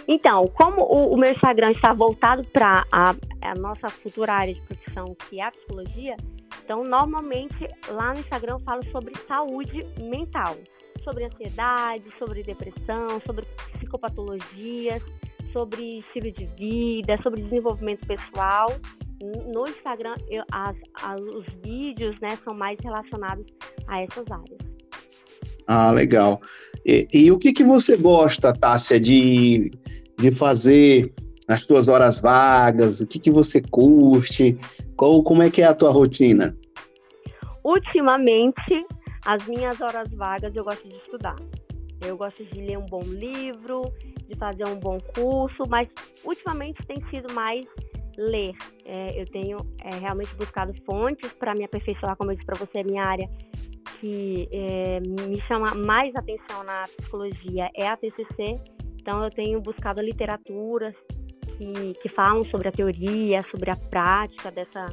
[0.08, 4.60] Então, como o, o meu Instagram está voltado para a, a, nossa futura área de
[4.60, 6.16] profissão, que é a psicologia,
[6.64, 7.56] então normalmente
[7.88, 10.56] lá no Instagram eu falo sobre saúde mental,
[11.06, 15.00] sobre ansiedade, sobre depressão, sobre psicopatologias,
[15.52, 18.66] sobre estilo de vida, sobre desenvolvimento pessoal.
[19.22, 23.46] No Instagram, eu, as, as, os vídeos né, são mais relacionados
[23.86, 24.58] a essas áreas.
[25.68, 26.40] Ah, legal.
[26.84, 29.70] E, e, o que, que você gosta, Tássia, de,
[30.18, 31.12] de fazer
[31.48, 33.00] nas tuas horas vagas?
[33.00, 34.56] O que, que você curte?
[34.96, 36.56] Qual, como é que é a tua rotina?
[37.64, 38.86] Ultimamente,
[39.26, 41.36] as minhas horas vagas eu gosto de estudar.
[42.00, 43.82] Eu gosto de ler um bom livro,
[44.28, 45.88] de fazer um bom curso, mas
[46.24, 47.64] ultimamente tem sido mais
[48.16, 48.54] ler.
[48.84, 52.78] É, eu tenho é, realmente buscado fontes para me aperfeiçoar, como eu disse para você,
[52.78, 53.28] a minha área
[54.00, 58.60] que é, me chama mais atenção na psicologia é a TCC.
[59.00, 60.94] Então eu tenho buscado literaturas
[61.56, 64.86] que, que falam sobre a teoria, sobre a prática dessa,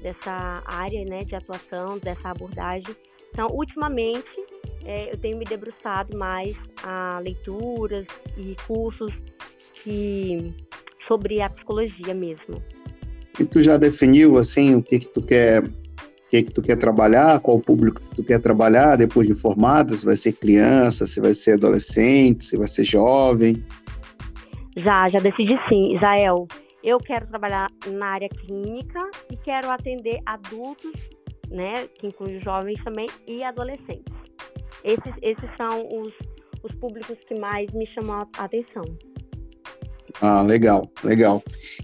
[0.00, 2.94] dessa área né, de atuação, dessa abordagem.
[3.30, 4.26] Então, ultimamente,
[4.84, 8.06] é, eu tenho me debruçado mais a leituras
[8.36, 9.12] e cursos
[9.74, 10.54] que,
[11.06, 12.62] sobre a psicologia mesmo.
[13.38, 16.76] E tu já definiu assim o que que tu quer, o que que tu quer
[16.76, 19.96] trabalhar, qual público que tu quer trabalhar depois de formado?
[19.96, 23.64] Se vai ser criança, se vai ser adolescente, se vai ser jovem?
[24.76, 26.46] Já, já decidi sim, Israel.
[26.82, 29.00] Eu quero trabalhar na área clínica
[29.30, 30.92] e quero atender adultos,
[31.50, 34.12] né, que inclui jovens também e adolescentes.
[34.84, 36.12] Esses, esses são os,
[36.62, 38.84] os públicos que mais me chamam a atenção.
[40.20, 41.42] Ah, legal, legal.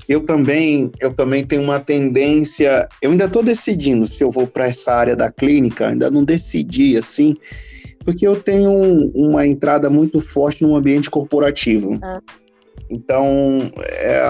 [0.09, 2.89] Eu também, eu também tenho uma tendência.
[3.01, 5.89] Eu ainda estou decidindo se eu vou para essa área da clínica.
[5.89, 7.37] Ainda não decidi assim,
[8.05, 11.99] porque eu tenho um, uma entrada muito forte no ambiente corporativo.
[12.03, 12.21] Ah.
[12.91, 14.23] Então, é,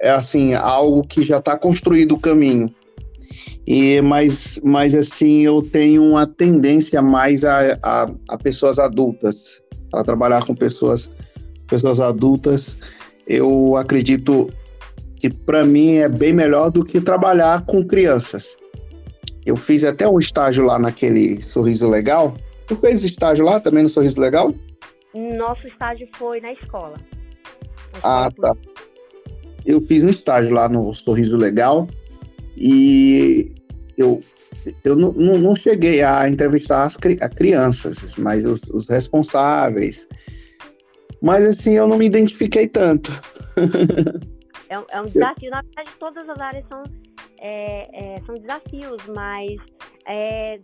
[0.00, 2.72] é assim algo que já está construído o caminho.
[3.70, 9.62] E, mas, mas assim, eu tenho uma tendência mais a, a, a pessoas adultas,
[9.92, 11.12] a trabalhar com pessoas,
[11.66, 12.78] pessoas adultas.
[13.26, 14.50] Eu acredito
[15.18, 18.56] que para mim é bem melhor do que trabalhar com crianças.
[19.44, 22.34] Eu fiz até um estágio lá naquele Sorriso Legal.
[22.66, 24.50] Tu fez estágio lá também no Sorriso Legal?
[25.14, 26.96] Nosso estágio foi na escola.
[28.02, 28.56] ah, tá.
[29.66, 31.86] Eu fiz um estágio lá no Sorriso Legal
[32.56, 33.52] e
[33.98, 34.22] eu,
[34.84, 40.08] eu não, não, cheguei a entrevistar as a crianças, mas os, os, responsáveis.
[41.20, 43.10] Mas assim, eu não me identifiquei tanto.
[44.70, 45.50] é, é, um desafio.
[45.50, 46.82] Na verdade, todas as áreas são,
[47.40, 49.56] é, é, são desafios, mas
[50.06, 50.60] é,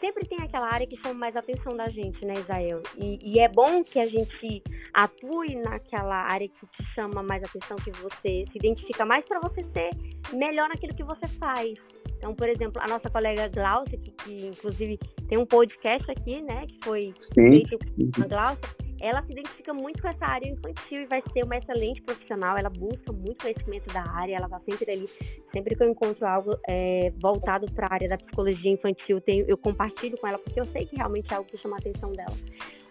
[0.00, 2.82] sempre tem aquela área que chama mais atenção da gente, né, Israel?
[2.96, 7.76] E, e, é bom que a gente atue naquela área que te chama mais atenção,
[7.76, 9.90] que você se identifica mais para você ser
[10.34, 11.74] melhor naquilo que você faz.
[12.18, 14.98] Então, por exemplo, a nossa colega Glaucia, que, que inclusive
[15.28, 17.50] tem um podcast aqui, né, que foi Sim.
[17.50, 17.78] feito
[18.14, 18.68] com a Glaucia,
[19.00, 22.58] ela se identifica muito com essa área infantil e vai ser uma excelente profissional.
[22.58, 25.06] Ela busca muito conhecimento da área, ela está sempre ali.
[25.52, 29.56] Sempre que eu encontro algo é, voltado para a área da psicologia infantil, tenho, eu
[29.56, 32.34] compartilho com ela, porque eu sei que realmente é algo que chama a atenção dela.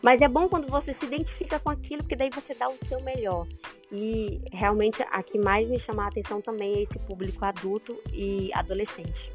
[0.08, 3.01] Mas é bom quando você se identifica com aquilo, porque daí você dá o seu
[3.01, 3.45] melhor.
[3.91, 8.49] E realmente a que mais me chama a atenção também é esse público adulto e
[8.53, 9.34] adolescente.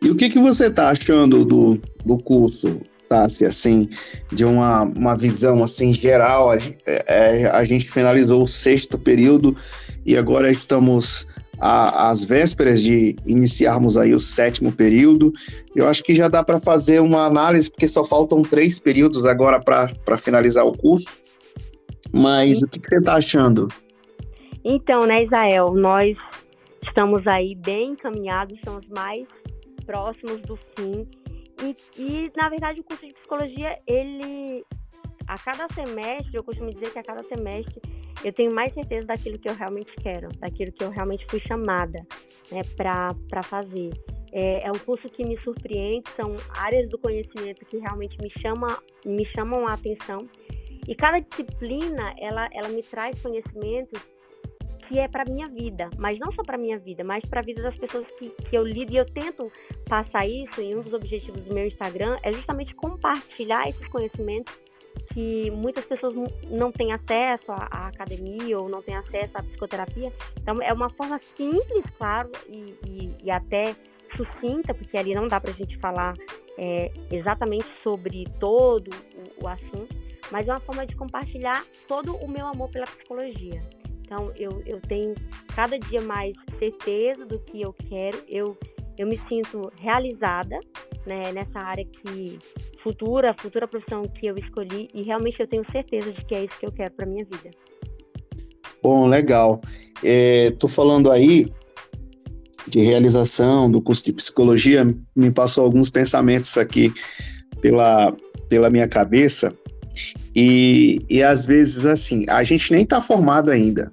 [0.00, 3.90] E o que, que você está achando do, do curso, Tassi, assim,
[4.30, 6.52] de uma, uma visão assim geral?
[6.52, 9.56] A, é, a gente finalizou o sexto período
[10.06, 11.26] e agora estamos
[11.60, 15.32] às vésperas de iniciarmos aí o sétimo período.
[15.76, 19.60] Eu acho que já dá para fazer uma análise, porque só faltam três períodos agora
[19.60, 21.20] para finalizar o curso.
[22.12, 23.68] Mas o que, que você está achando?
[24.64, 26.16] Então, né, Israel, nós
[26.82, 29.26] estamos aí bem encaminhados, estamos mais
[29.84, 31.06] próximos do fim.
[31.62, 34.64] E, e, na verdade, o curso de psicologia, ele,
[35.26, 37.80] a cada semestre, eu costumo dizer que a cada semestre
[38.24, 42.04] eu tenho mais certeza daquilo que eu realmente quero, daquilo que eu realmente fui chamada
[42.50, 43.90] né, para fazer.
[44.32, 48.80] É, é, um curso que me surpreende, são áreas do conhecimento que realmente me, chama,
[49.04, 50.28] me chamam a atenção.
[50.86, 54.00] E cada disciplina, ela, ela me traz conhecimentos
[54.86, 57.62] que é para minha vida, mas não só para minha vida, mas para a vida
[57.62, 59.50] das pessoas que, que eu lido e eu tento
[59.88, 60.60] passar isso.
[60.60, 64.52] E um dos objetivos do meu Instagram é justamente compartilhar esses conhecimentos
[65.20, 66.14] que muitas pessoas
[66.50, 70.10] não têm acesso à, academia ou não têm acesso à psicoterapia.
[70.40, 73.76] Então, é uma forma simples, claro, e, e, e até
[74.16, 76.14] sucinta, porque ali não dá para a gente falar
[76.56, 78.88] é, exatamente sobre todo
[79.38, 79.94] o, o, assunto,
[80.32, 83.62] mas é uma forma de compartilhar todo o meu amor pela psicologia.
[84.00, 85.14] Então, eu, eu tenho
[85.54, 88.56] cada dia mais certeza do que eu quero, eu,
[89.00, 90.60] eu me sinto realizada
[91.06, 92.38] né, nessa área que
[92.82, 96.58] futura, futura profissão que eu escolhi e realmente eu tenho certeza de que é isso
[96.60, 97.50] que eu quero para minha vida.
[98.82, 99.58] Bom, legal.
[100.04, 101.50] É, tô falando aí
[102.68, 104.84] de realização do curso de psicologia,
[105.16, 106.92] me passou alguns pensamentos aqui
[107.62, 108.14] pela,
[108.50, 109.54] pela minha cabeça
[110.36, 113.90] e, e às vezes assim, a gente nem está formado ainda,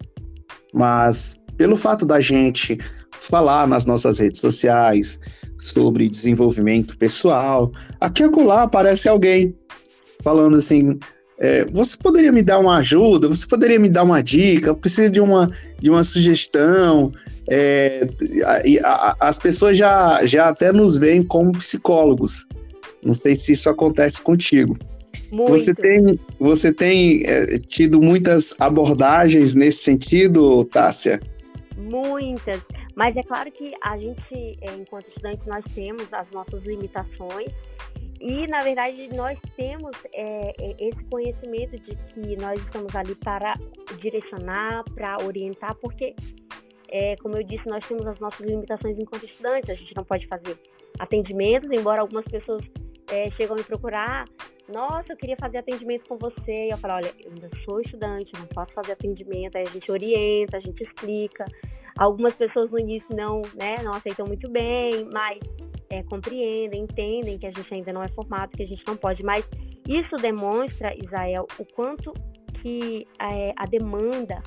[0.73, 2.77] mas pelo fato da gente
[3.19, 5.19] falar nas nossas redes sociais
[5.57, 9.55] sobre desenvolvimento pessoal, aqui acolá aparece alguém
[10.23, 10.97] falando assim:
[11.39, 13.27] é, você poderia me dar uma ajuda?
[13.27, 14.69] Você poderia me dar uma dica?
[14.69, 15.49] Eu preciso de uma,
[15.79, 17.11] de uma sugestão.
[17.49, 18.07] É,
[18.43, 22.45] a, a, as pessoas já, já até nos veem como psicólogos.
[23.03, 24.75] Não sei se isso acontece contigo.
[25.31, 25.51] Muito.
[25.51, 31.19] Você tem, você tem é, tido muitas abordagens nesse sentido, Tássia?
[31.77, 32.59] Muitas.
[32.97, 37.47] Mas é claro que a gente, é, enquanto estudantes, nós temos as nossas limitações
[38.19, 43.53] e, na verdade, nós temos é, esse conhecimento de que nós estamos ali para
[44.01, 46.15] direcionar, para orientar, porque,
[46.89, 49.69] é, como eu disse, nós temos as nossas limitações enquanto estudantes.
[49.69, 50.57] A gente não pode fazer
[50.97, 52.65] atendimentos, embora algumas pessoas
[53.11, 54.25] é, chegam a me procurar.
[54.73, 56.65] Nossa, eu queria fazer atendimento com você.
[56.65, 59.55] E eu falo, olha, eu ainda sou estudante, não posso fazer atendimento.
[59.55, 61.45] Aí a gente orienta, a gente explica.
[61.97, 65.39] Algumas pessoas no início não, né, não aceitam muito bem, mas
[65.89, 69.23] é, compreendem, entendem que a gente ainda não é formado, que a gente não pode.
[69.23, 69.47] Mas
[69.87, 72.13] isso demonstra, Israel, o quanto
[72.61, 74.41] que é, a demanda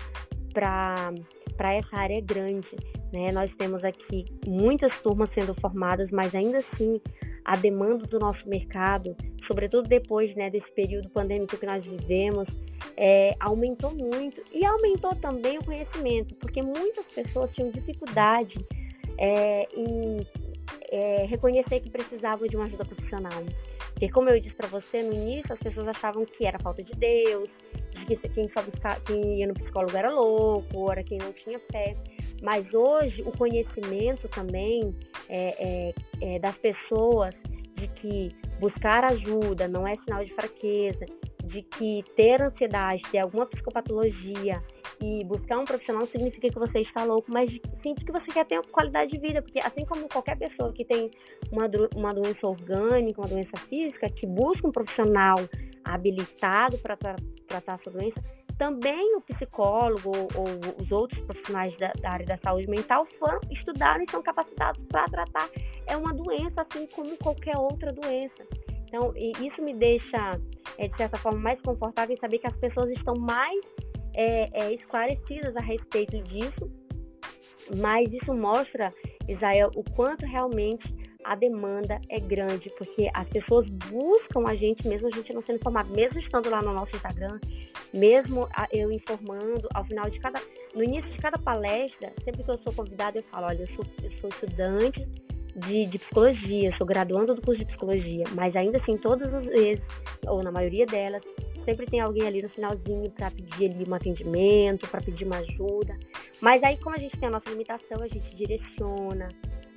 [0.53, 2.69] para essa área é grande.
[3.13, 3.33] Né?
[3.33, 7.01] Nós temos aqui muitas turmas sendo formadas, mas ainda assim
[7.45, 9.16] a demanda do nosso mercado,
[9.47, 12.49] sobretudo depois né, desse período pandêmico que nós vivemos,
[12.97, 14.43] é, aumentou muito.
[14.53, 18.59] E aumentou também o conhecimento, porque muitas pessoas tinham dificuldade
[19.18, 20.18] é, em
[20.91, 23.45] é, reconhecer que precisavam de uma ajuda profissional.
[23.91, 26.93] Porque, como eu disse para você no início, as pessoas achavam que era falta de
[26.93, 27.49] Deus,
[28.07, 31.59] de que quem, só buscar, quem ia no psicólogo era louco, era quem não tinha
[31.70, 31.97] fé.
[32.43, 34.95] Mas hoje, o conhecimento também
[35.31, 37.35] é, é, é das pessoas
[37.74, 38.28] de que
[38.59, 41.07] buscar ajuda não é sinal de fraqueza,
[41.45, 44.62] de que ter ansiedade, ter alguma psicopatologia
[45.03, 47.51] e buscar um profissional não significa que você está louco, mas
[47.83, 51.11] sim que você quer ter qualidade de vida, porque assim como qualquer pessoa que tem
[51.51, 55.37] uma, uma doença orgânica, uma doença física, que busca um profissional
[55.83, 57.16] habilitado para tra
[57.49, 58.22] tratar a sua doença,
[58.61, 64.05] também o psicólogo ou, os outros profissionais da, da, área da saúde mental foram, estudaram
[64.05, 65.49] e são capacitados para tratar.
[65.87, 68.47] É uma doença assim como qualquer outra doença.
[68.87, 70.39] Então, isso me deixa,
[70.77, 73.59] é, de certa forma, mais confortável em saber que as pessoas estão mais
[74.13, 76.71] é, é, esclarecidas a respeito disso,
[77.79, 78.93] mas isso mostra,
[79.27, 80.87] Israel, o quanto realmente
[81.25, 85.57] a demanda é grande, porque as pessoas buscam a gente, mesmo a gente não sendo
[85.57, 87.39] informado, mesmo estando lá no nosso Instagram,
[87.93, 90.41] mesmo eu informando, ao final de cada,
[90.75, 93.85] no início de cada palestra, sempre que eu sou convidada, eu falo, olha, eu sou,
[94.03, 95.07] eu sou estudante
[95.57, 99.85] de, de, psicologia, sou graduando do curso de psicologia, mas ainda assim, todas as vezes,
[100.27, 101.23] ou na maioria delas,
[101.64, 105.99] sempre tem alguém ali no finalzinho para pedir ali um atendimento, para pedir uma ajuda.
[106.41, 109.29] Mas aí, como a gente tem a nossa limitação, a gente direciona,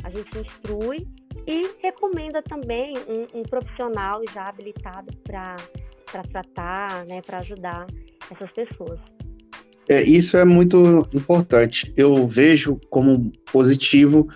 [0.04, 1.08] a gente instrui
[1.48, 5.58] e recomenda também um, um profissional já habilitado para
[6.32, 7.88] tratar, né, para ajudar
[8.32, 9.00] essas pessoas.
[9.88, 11.94] É, isso é muito importante.
[11.98, 14.28] Eu vejo como positivo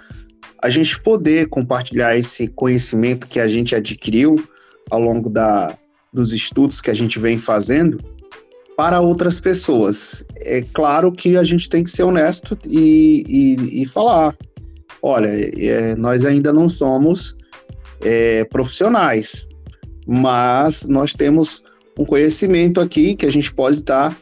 [0.62, 4.36] a gente poder compartilhar esse conhecimento que a gente adquiriu
[4.90, 5.78] ao longo da,
[6.12, 8.00] dos estudos que a gente vem fazendo
[8.76, 10.26] para outras pessoas.
[10.36, 14.36] É claro que a gente tem que ser honesto e, e, e falar:
[15.02, 17.36] olha, é, nós ainda não somos
[18.02, 19.48] é, profissionais,
[20.06, 21.64] mas nós temos
[21.98, 24.18] um conhecimento aqui que a gente pode estar tá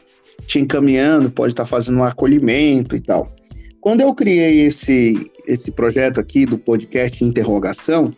[0.46, 3.34] te encaminhando, pode estar tá fazendo um acolhimento e tal.
[3.80, 8.12] Quando eu criei esse, esse projeto aqui do podcast Interrogação,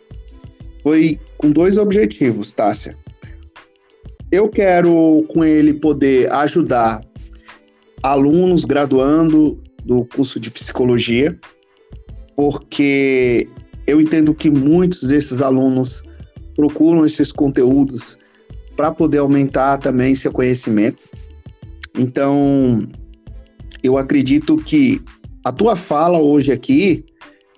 [0.81, 2.97] foi com dois objetivos, Tássia.
[4.31, 7.03] Eu quero, com ele, poder ajudar
[8.01, 11.37] alunos graduando do curso de psicologia,
[12.39, 13.49] porque
[13.85, 16.01] eu entendo que muitos desses alunos
[16.55, 18.17] procuram esses conteúdos
[18.77, 21.03] para poder aumentar também seu conhecimento.
[21.97, 22.87] Então,
[23.83, 25.01] eu acredito que
[25.43, 27.03] a tua fala hoje aqui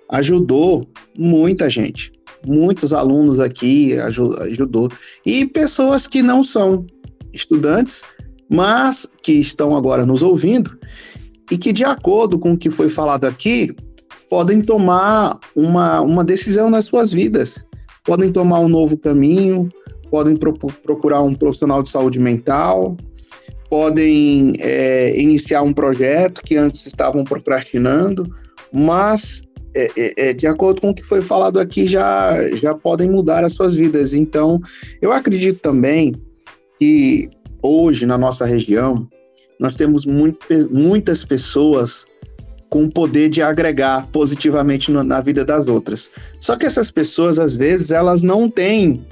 [0.08, 2.12] ajudou muita gente.
[2.44, 4.90] Muitos alunos aqui ajudou.
[5.24, 6.84] E pessoas que não são
[7.32, 8.02] estudantes,
[8.50, 10.76] mas que estão agora nos ouvindo
[11.52, 13.72] e que, de acordo com o que foi falado aqui,
[14.32, 17.66] podem tomar uma, uma decisão nas suas vidas.
[18.02, 19.68] Podem tomar um novo caminho,
[20.10, 22.96] podem pro, procurar um profissional de saúde mental,
[23.68, 28.26] podem é, iniciar um projeto que antes estavam procrastinando,
[28.72, 29.42] mas
[29.74, 33.44] é, é, é, de acordo com o que foi falado aqui, já, já podem mudar
[33.44, 34.14] as suas vidas.
[34.14, 34.58] Então,
[35.02, 36.14] eu acredito também
[36.78, 37.28] que
[37.62, 39.06] hoje na nossa região
[39.60, 40.38] nós temos muito,
[40.70, 42.06] muitas pessoas
[42.72, 46.10] com o poder de agregar positivamente no, na vida das outras.
[46.40, 49.02] Só que essas pessoas, às vezes, elas não têm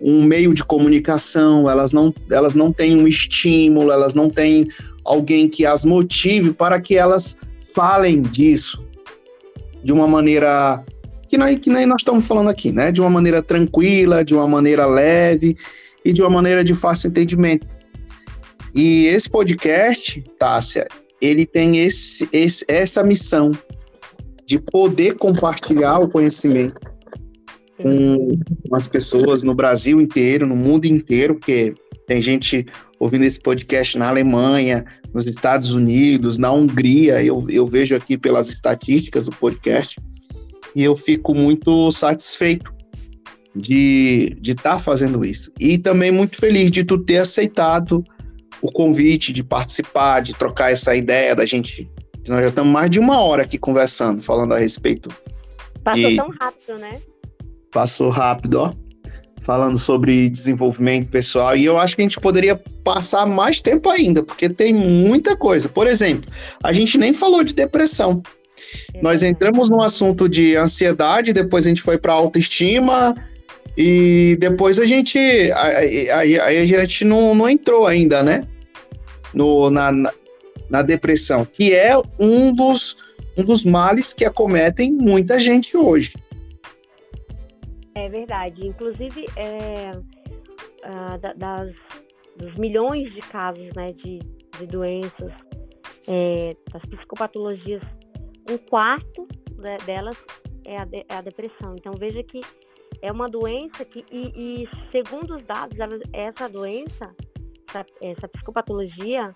[0.00, 4.66] um meio de comunicação, elas não, elas não têm um estímulo, elas não têm
[5.04, 7.36] alguém que as motive para que elas
[7.72, 8.84] falem disso
[9.84, 10.84] de uma maneira
[11.28, 12.90] que, nem, que nem nós estamos falando aqui, né?
[12.90, 15.56] De uma maneira tranquila, de uma maneira leve
[16.04, 17.64] e de uma maneira de fácil entendimento.
[18.74, 20.88] E esse podcast, Tássia,
[21.20, 23.52] ele tem esse, esse, essa missão
[24.46, 26.80] de poder compartilhar o conhecimento
[27.76, 31.74] com as pessoas no Brasil inteiro, no mundo inteiro, porque
[32.06, 32.66] tem gente
[32.98, 37.22] ouvindo esse podcast na Alemanha, nos Estados Unidos, na Hungria.
[37.22, 40.00] Eu, eu vejo aqui pelas estatísticas do podcast
[40.74, 42.72] e eu fico muito satisfeito
[43.54, 45.52] de estar de tá fazendo isso.
[45.60, 48.04] E também muito feliz de tu ter aceitado
[48.60, 51.90] o convite de participar, de trocar essa ideia da gente.
[52.28, 55.10] Nós já estamos mais de uma hora aqui conversando, falando a respeito.
[55.82, 56.16] Passou de...
[56.16, 57.00] tão rápido, né?
[57.72, 58.74] Passou rápido, ó.
[59.40, 61.56] Falando sobre desenvolvimento pessoal.
[61.56, 65.68] E eu acho que a gente poderia passar mais tempo ainda, porque tem muita coisa.
[65.68, 66.30] Por exemplo,
[66.62, 68.22] a gente nem falou de depressão.
[68.92, 69.00] É.
[69.00, 73.14] Nós entramos no assunto de ansiedade, depois a gente foi para autoestima,
[73.80, 75.16] e depois a gente.
[75.52, 78.44] Aí a, a, a, gente não, não entrou ainda, né?
[79.32, 80.12] No, na, na,
[80.68, 82.96] na, depressão, que é um dos,
[83.36, 86.12] um dos males que acometem muita gente hoje.
[87.94, 88.66] É verdade.
[88.66, 91.72] Inclusive, é, uh, das,
[92.36, 94.18] dos milhões de casos né, de,
[94.58, 95.32] de doenças,
[96.08, 97.82] é, das psicopatologias,
[98.50, 100.16] um quarto né, delas
[100.64, 101.76] é a, de, é a depressão.
[101.78, 102.40] Então, veja que
[103.02, 105.76] é uma doença que, e, e segundo os dados,
[106.12, 107.14] essa doença,
[107.68, 109.34] essa, essa psicopatologia,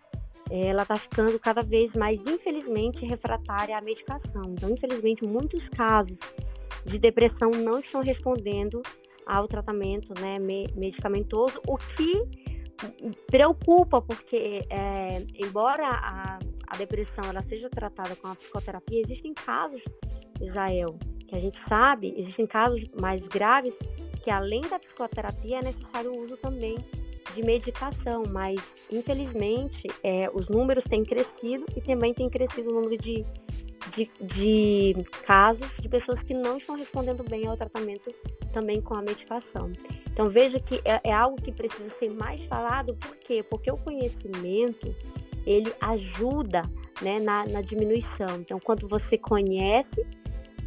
[0.51, 4.43] ela está ficando cada vez mais, infelizmente, refratária à medicação.
[4.49, 6.17] Então, infelizmente, muitos casos
[6.85, 8.83] de depressão não estão respondendo
[9.27, 10.39] ao tratamento né,
[10.75, 12.43] medicamentoso, o que
[13.31, 19.81] preocupa, porque, é, embora a, a depressão ela seja tratada com a psicoterapia, existem casos,
[20.41, 20.99] Israel,
[21.33, 23.73] que a gente sabe, existem casos mais graves
[24.23, 26.77] que além da psicoterapia é necessário o uso também
[27.35, 28.61] de medicação, mas
[28.93, 33.25] infelizmente é, os números têm crescido e também tem crescido o número de,
[33.97, 38.15] de, de, casos de pessoas que não estão respondendo bem ao tratamento
[38.53, 39.73] também com a medicação.
[40.13, 43.43] Então veja que é, é algo que precisa ser mais falado, por quê?
[43.43, 44.95] Porque o conhecimento
[45.47, 46.61] ele ajuda
[47.01, 48.37] né, na, na diminuição.
[48.39, 50.07] Então quando você conhece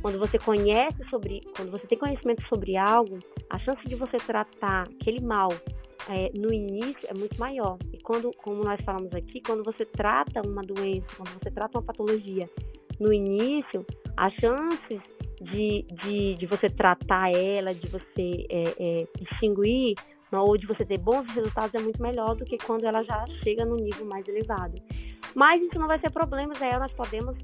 [0.06, 3.18] quando você conhece sobre, quando você tem conhecimento sobre algo,
[3.50, 5.50] a chance de você tratar aquele mal
[6.08, 7.80] é, no início é muito maior.
[7.92, 11.84] E quando, como nós falamos aqui, quando você trata uma doença, quando você trata uma
[11.84, 12.48] patologia
[13.00, 13.84] no início,
[14.16, 15.02] as chances
[15.42, 19.96] de, de, de você tratar ela, de você é, é, extinguir
[20.32, 23.66] ou de você ter bons resultados é muito melhor do que quando ela já chega
[23.66, 24.80] no nível mais elevado.
[25.34, 27.36] Mas isso não vai ser problema, aí nós podemos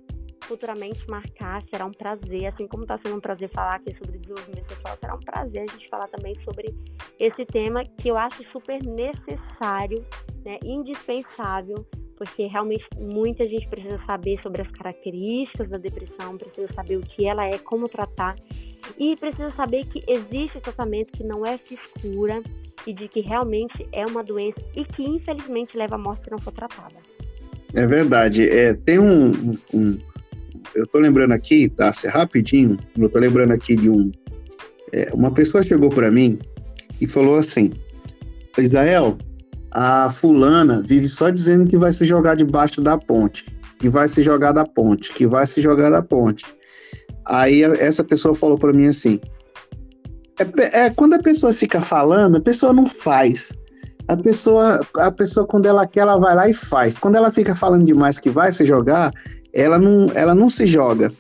[0.42, 4.66] futuramente marcar, será um prazer, assim como está sendo um prazer falar aqui sobre desenvolvimento
[4.68, 6.76] pessoal, será um prazer a gente falar também sobre
[7.20, 10.06] esse tema que eu acho super necessário,
[10.44, 11.86] né, indispensável,
[12.18, 17.28] porque realmente muita gente precisa saber sobre as características da depressão, precisa saber o que
[17.28, 18.36] ela é, como tratar,
[18.98, 22.42] e precisa saber que existe tratamento que não é frescura
[22.86, 26.40] e de que realmente é uma doença e que infelizmente leva à morte se não
[26.40, 26.96] for tratada.
[27.74, 28.50] É verdade.
[28.50, 29.32] É, tem um,
[29.74, 29.98] um,
[30.76, 31.92] eu tô lembrando aqui, tá?
[32.10, 34.12] Rapidinho, eu tô lembrando aqui de um.
[34.92, 36.40] É, uma pessoa chegou para mim
[37.00, 37.74] e falou assim:
[38.58, 39.18] Israel,
[39.72, 43.46] a fulana vive só dizendo que vai se jogar debaixo da ponte,
[43.80, 46.46] que vai se jogar da ponte, que vai se jogar da ponte.
[47.26, 49.20] Aí essa pessoa falou para mim assim:
[50.40, 53.58] é, é, quando a pessoa fica falando, a pessoa não faz.
[54.08, 56.98] A pessoa, a pessoa quando ela quer, ela vai lá e faz.
[56.98, 59.14] Quando ela fica falando demais que vai se jogar,
[59.54, 61.12] ela não, ela não se joga.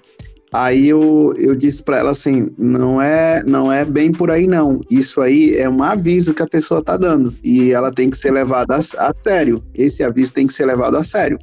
[0.53, 4.81] Aí eu, eu disse para ela assim, não é, não é bem por aí não.
[4.91, 8.31] Isso aí é um aviso que a pessoa tá dando e ela tem que ser
[8.31, 9.63] levada a, a sério.
[9.73, 11.39] Esse aviso tem que ser levado a sério.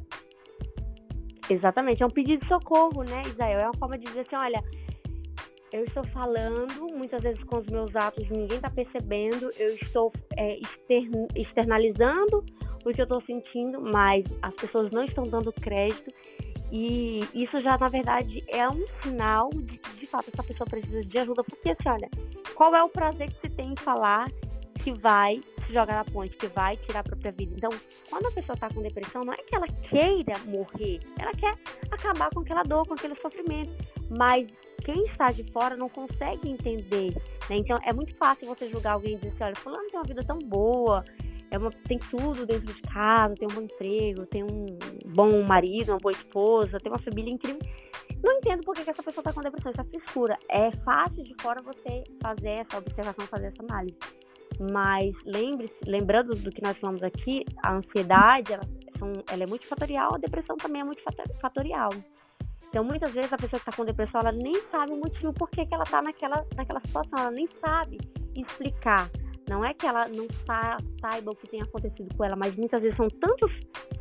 [1.49, 3.59] Exatamente, é um pedido de socorro, né, Isael?
[3.59, 4.63] É uma forma de dizer assim, olha,
[5.73, 10.59] eu estou falando, muitas vezes com os meus atos ninguém está percebendo, eu estou é,
[11.35, 12.43] externalizando
[12.85, 16.11] o que eu estou sentindo, mas as pessoas não estão dando crédito
[16.71, 21.01] e isso já, na verdade, é um sinal de que, de fato, essa pessoa precisa
[21.01, 21.43] de ajuda.
[21.43, 22.09] Porque, assim, olha,
[22.55, 24.27] qual é o prazer que você tem em falar
[24.83, 27.53] que vai se jogar na ponte, que vai tirar a própria vida.
[27.55, 27.69] Então,
[28.09, 31.55] quando a pessoa está com depressão, não é que ela queira morrer, ela quer
[31.91, 33.71] acabar com aquela dor, com aquele sofrimento.
[34.17, 34.47] Mas
[34.83, 37.13] quem está de fora não consegue entender.
[37.49, 37.57] Né?
[37.57, 40.23] Então, é muito fácil você julgar alguém e dizer assim: olha, Fulano tem uma vida
[40.23, 41.03] tão boa,
[41.51, 44.65] é uma, tem tudo dentro de casa, tem um bom emprego, tem um
[45.07, 47.59] bom marido, uma boa esposa, tem uma família incrível.
[48.23, 50.37] Não entendo por que, que essa pessoa está com depressão, isso é frescura.
[50.49, 53.97] É fácil de fora você fazer essa observação, fazer essa análise.
[54.71, 58.63] Mas lembre-se, lembrando do que nós falamos aqui, a ansiedade ela,
[58.97, 61.91] são, ela é multifatorial, a depressão também é multifatorial.
[62.67, 65.49] Então, muitas vezes a pessoa que está com depressão, ela nem sabe o motivo por
[65.49, 67.97] que, que ela está naquela, naquela situação, ela nem sabe
[68.35, 69.09] explicar.
[69.49, 72.81] Não é que ela não sa saiba o que tem acontecido com ela, mas muitas
[72.81, 73.51] vezes são tantos,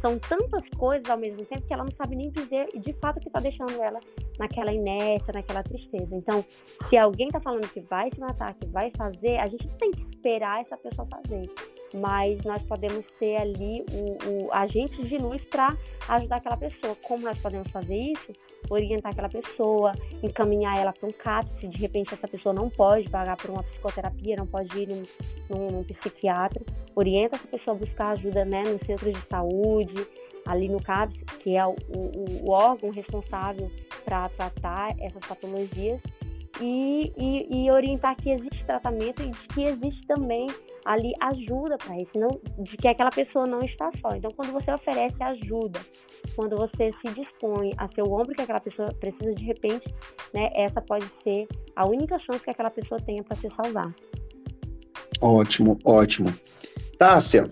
[0.00, 3.28] são tantas coisas ao mesmo tempo que ela não sabe nem dizer de fato que
[3.28, 3.98] está deixando ela
[4.38, 6.14] naquela inércia, naquela tristeza.
[6.14, 6.44] Então,
[6.88, 10.02] se alguém está falando que vai se matar, que vai fazer, a gente tem que
[10.10, 11.50] esperar essa pessoa fazer
[11.94, 15.77] mas nós podemos ser ali o, o agente de luz para
[16.09, 16.97] ajudar aquela pessoa.
[17.02, 18.32] Como nós podemos fazer isso?
[18.70, 19.93] Orientar aquela pessoa,
[20.23, 24.36] encaminhar ela para um CAPS, de repente essa pessoa não pode pagar por uma psicoterapia,
[24.36, 25.02] não pode ir num,
[25.48, 26.62] num, num psiquiatra,
[26.94, 30.06] orienta essa pessoa a buscar ajuda né, no centro de saúde,
[30.47, 33.70] ali no CAPS, que é o, o, o órgão responsável
[34.05, 36.01] para tratar essas patologias,
[36.60, 40.48] e, e, e orientar que existe tratamento e que existe também
[40.89, 44.16] ali ajuda para isso, não, de que aquela pessoa não está só.
[44.16, 45.78] Então, quando você oferece ajuda,
[46.35, 49.86] quando você se dispõe a ser o ombro que aquela pessoa precisa de repente,
[50.32, 51.47] né, essa pode ser
[51.77, 53.94] a única chance que aquela pessoa tenha para se salvar.
[55.20, 56.32] Ótimo, ótimo.
[56.97, 57.51] Tássia,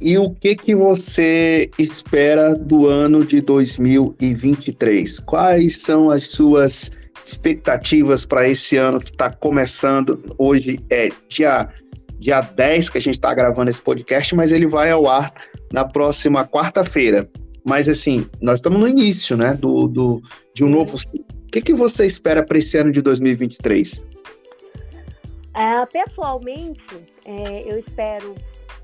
[0.00, 5.20] e o que que você espera do ano de 2023?
[5.20, 6.90] Quais são as suas
[7.22, 10.34] expectativas para esse ano que está começando?
[10.38, 11.68] Hoje é dia
[12.18, 15.32] dia 10 que a gente está gravando esse podcast, mas ele vai ao ar
[15.72, 17.28] na próxima quarta-feira.
[17.64, 20.22] Mas assim, nós estamos no início, né, do, do
[20.54, 20.96] de um novo.
[20.96, 24.06] O que, que você espera para esse ano de 2023?
[25.54, 26.84] É, pessoalmente,
[27.24, 28.34] é, eu espero,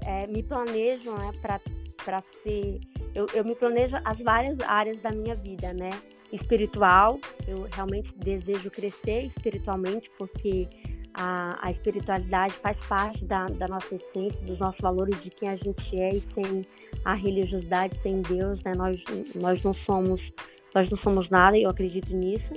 [0.07, 2.81] é, me planejo né, para ser.
[3.15, 5.91] Eu, eu me planejo as várias áreas da minha vida, né?
[6.33, 10.67] Espiritual, eu realmente desejo crescer espiritualmente, porque
[11.15, 15.57] a, a espiritualidade faz parte da, da, nossa essência, dos nossos valores, de quem a
[15.57, 16.67] gente é, e sem
[17.05, 18.97] a religiosidade, sem Deus, né, nós,
[19.35, 20.21] nós, não somos,
[20.75, 22.53] nós não somos nada, e eu acredito nisso.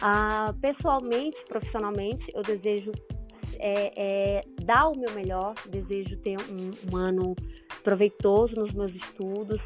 [0.00, 2.92] Ah, pessoalmente, profissionalmente, eu desejo
[3.58, 7.36] é, é, dar o meu melhor, desejo ter um, um ano
[7.82, 9.60] proveitoso nos meus estudos,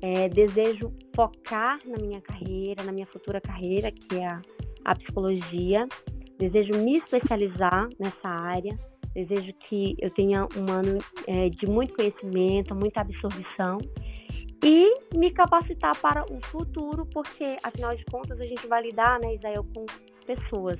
[0.00, 4.40] é, desejo focar na minha carreira, na minha futura carreira, que é a,
[4.84, 5.86] a psicologia.
[6.38, 8.78] Desejo me especializar nessa área.
[9.14, 10.98] Desejo que eu tenha um ano
[11.28, 13.78] é, de muito conhecimento, muita absorção
[14.64, 19.34] e me capacitar para o futuro, porque afinal de contas a gente vai lidar, né,
[19.34, 19.84] Isael, com
[20.26, 20.78] pessoas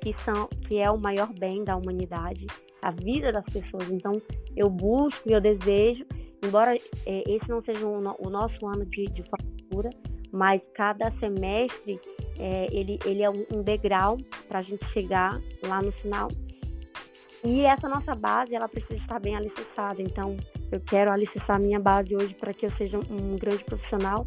[0.00, 2.46] que são que é o maior bem da humanidade,
[2.82, 3.88] a vida das pessoas.
[3.90, 4.20] Então
[4.56, 6.04] eu busco e eu desejo,
[6.44, 6.74] embora
[7.06, 9.90] é, esse não seja o, o nosso ano de, de formatura,
[10.32, 12.00] mas cada semestre
[12.40, 14.16] é, ele, ele é um degrau
[14.48, 16.28] para a gente chegar lá no final.
[17.44, 20.00] E essa nossa base, ela precisa estar bem alicerçada.
[20.00, 20.36] Então,
[20.72, 24.26] eu quero alicerçar a minha base hoje para que eu seja um grande profissional,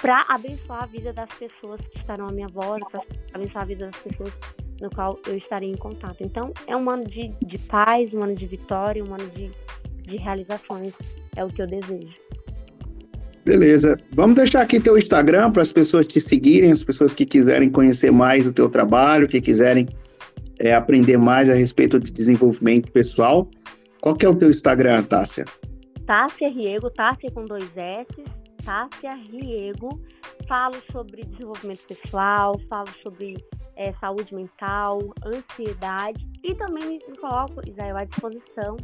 [0.00, 3.00] para abençoar a vida das pessoas que estarão à minha volta,
[3.30, 4.32] para abençoar a vida das pessoas
[4.80, 6.18] no qual eu estarei em contato.
[6.20, 9.50] Então, é um ano de, de paz, um ano de vitória, um ano de,
[10.02, 10.94] de realizações.
[11.34, 12.14] É o que eu desejo.
[13.46, 13.96] Beleza.
[14.12, 18.10] Vamos deixar aqui teu Instagram para as pessoas te seguirem, as pessoas que quiserem conhecer
[18.10, 19.88] mais o teu trabalho, que quiserem
[20.58, 23.48] é, aprender mais a respeito de desenvolvimento pessoal.
[24.00, 25.44] Qual que é o teu Instagram, Tássia?
[26.04, 28.08] Tássia Riego, Tássia com dois S,
[28.64, 30.00] Tássia Riego.
[30.48, 33.36] Falo sobre desenvolvimento pessoal, falo sobre
[33.76, 38.76] é, saúde mental, ansiedade e também me coloco, Israel, à disposição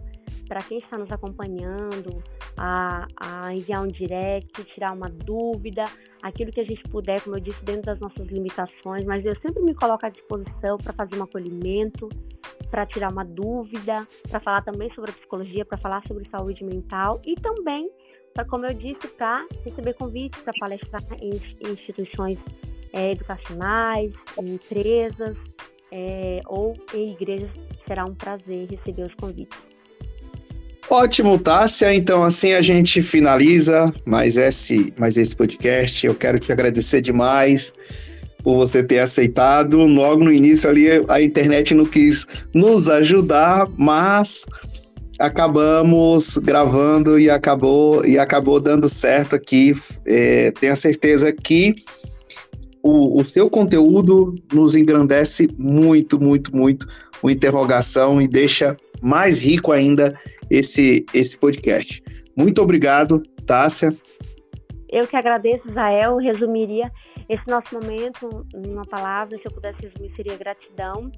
[0.53, 2.23] para quem está nos acompanhando,
[2.59, 5.83] a, a, enviar um direct, tirar uma dúvida,
[6.23, 9.63] aquilo que a gente puder, como eu disse, dentro das nossas limitações, mas eu sempre
[9.63, 12.07] me coloco à disposição para fazer um acolhimento,
[12.71, 17.19] para tirar uma dúvida, para falar também sobre a psicologia, para falar sobre saúde mental
[17.25, 17.91] e também,
[18.35, 21.31] para, como eu disse, para receber convites para palestrar em,
[21.67, 22.37] em instituições
[22.93, 25.35] é, educacionais, em empresas
[25.91, 27.49] é, ou em igrejas.
[27.87, 29.72] Será um prazer receber os convites.
[30.93, 31.95] Ótimo, Tássia.
[31.95, 36.07] Então, assim a gente finaliza mais esse, mais esse podcast.
[36.07, 37.73] Eu quero te agradecer demais
[38.45, 39.79] por você ter aceitado.
[39.87, 44.45] Logo no início ali, a internet não quis nos ajudar, mas
[45.19, 49.73] acabamos gravando e acabou e acabou dando certo aqui.
[50.05, 51.75] É, tenho certeza que
[52.83, 56.87] o, o seu conteúdo nos engrandece muito, muito, muito
[57.23, 60.15] o interrogação e deixa mais rico ainda
[60.53, 62.03] esse, esse podcast.
[62.37, 63.97] Muito obrigado, Tássia.
[64.91, 66.19] Eu que agradeço, Israel.
[66.19, 66.93] Resumiria
[67.27, 71.11] esse nosso momento numa palavra, se eu pudesse resumir, seria gratidão.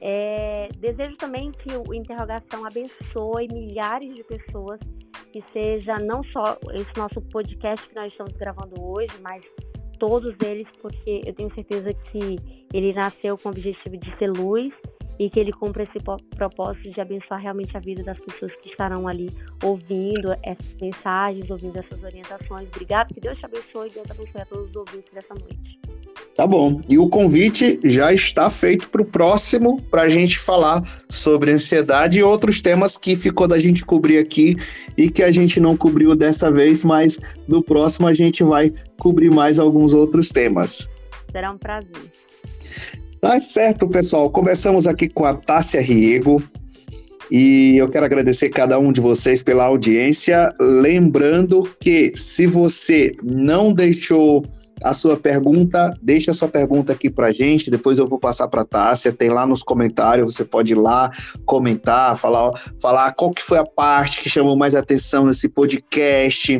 [0.00, 4.80] É, desejo também que o Interrogação abençoe milhares de pessoas,
[5.30, 9.44] que seja não só esse nosso podcast que nós estamos gravando hoje, mas
[9.98, 12.38] todos eles, porque eu tenho certeza que
[12.72, 14.72] ele nasceu com o objetivo de ser luz
[15.20, 15.98] e que ele cumpra esse
[16.34, 19.28] propósito de abençoar realmente a vida das pessoas que estarão ali
[19.62, 22.66] ouvindo essas mensagens, ouvindo essas orientações.
[22.74, 25.78] Obrigado, que Deus te abençoe e Deus abençoe a todos os ouvintes dessa noite.
[26.34, 26.80] Tá bom.
[26.88, 32.18] E o convite já está feito para o próximo, para a gente falar sobre ansiedade
[32.18, 34.56] e outros temas que ficou da gente cobrir aqui
[34.96, 39.30] e que a gente não cobriu dessa vez, mas no próximo a gente vai cobrir
[39.30, 40.90] mais alguns outros temas.
[41.30, 42.10] Será um prazer.
[43.20, 44.30] Tá certo, pessoal.
[44.30, 46.42] Conversamos aqui com a Tássia Riego.
[47.30, 50.54] E eu quero agradecer cada um de vocês pela audiência.
[50.58, 54.42] Lembrando que se você não deixou
[54.82, 58.62] a sua pergunta, deixa a sua pergunta aqui para gente, depois eu vou passar para
[58.62, 61.10] a Tássia, tem lá nos comentários, você pode ir lá
[61.44, 66.58] comentar, falar, falar qual que foi a parte que chamou mais atenção nesse podcast,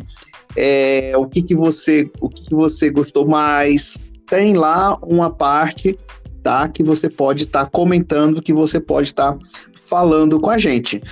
[0.54, 3.96] é, o que que você, o que, que você gostou mais,
[4.28, 5.96] tem lá uma parte
[6.42, 6.68] tá?
[6.68, 9.38] Que você pode estar tá comentando, que você pode estar tá
[9.74, 11.02] falando com a gente.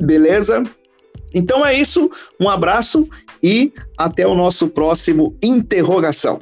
[0.00, 0.62] Beleza?
[1.34, 2.10] Então é isso.
[2.40, 3.08] Um abraço
[3.42, 6.40] e até o nosso próximo interrogação.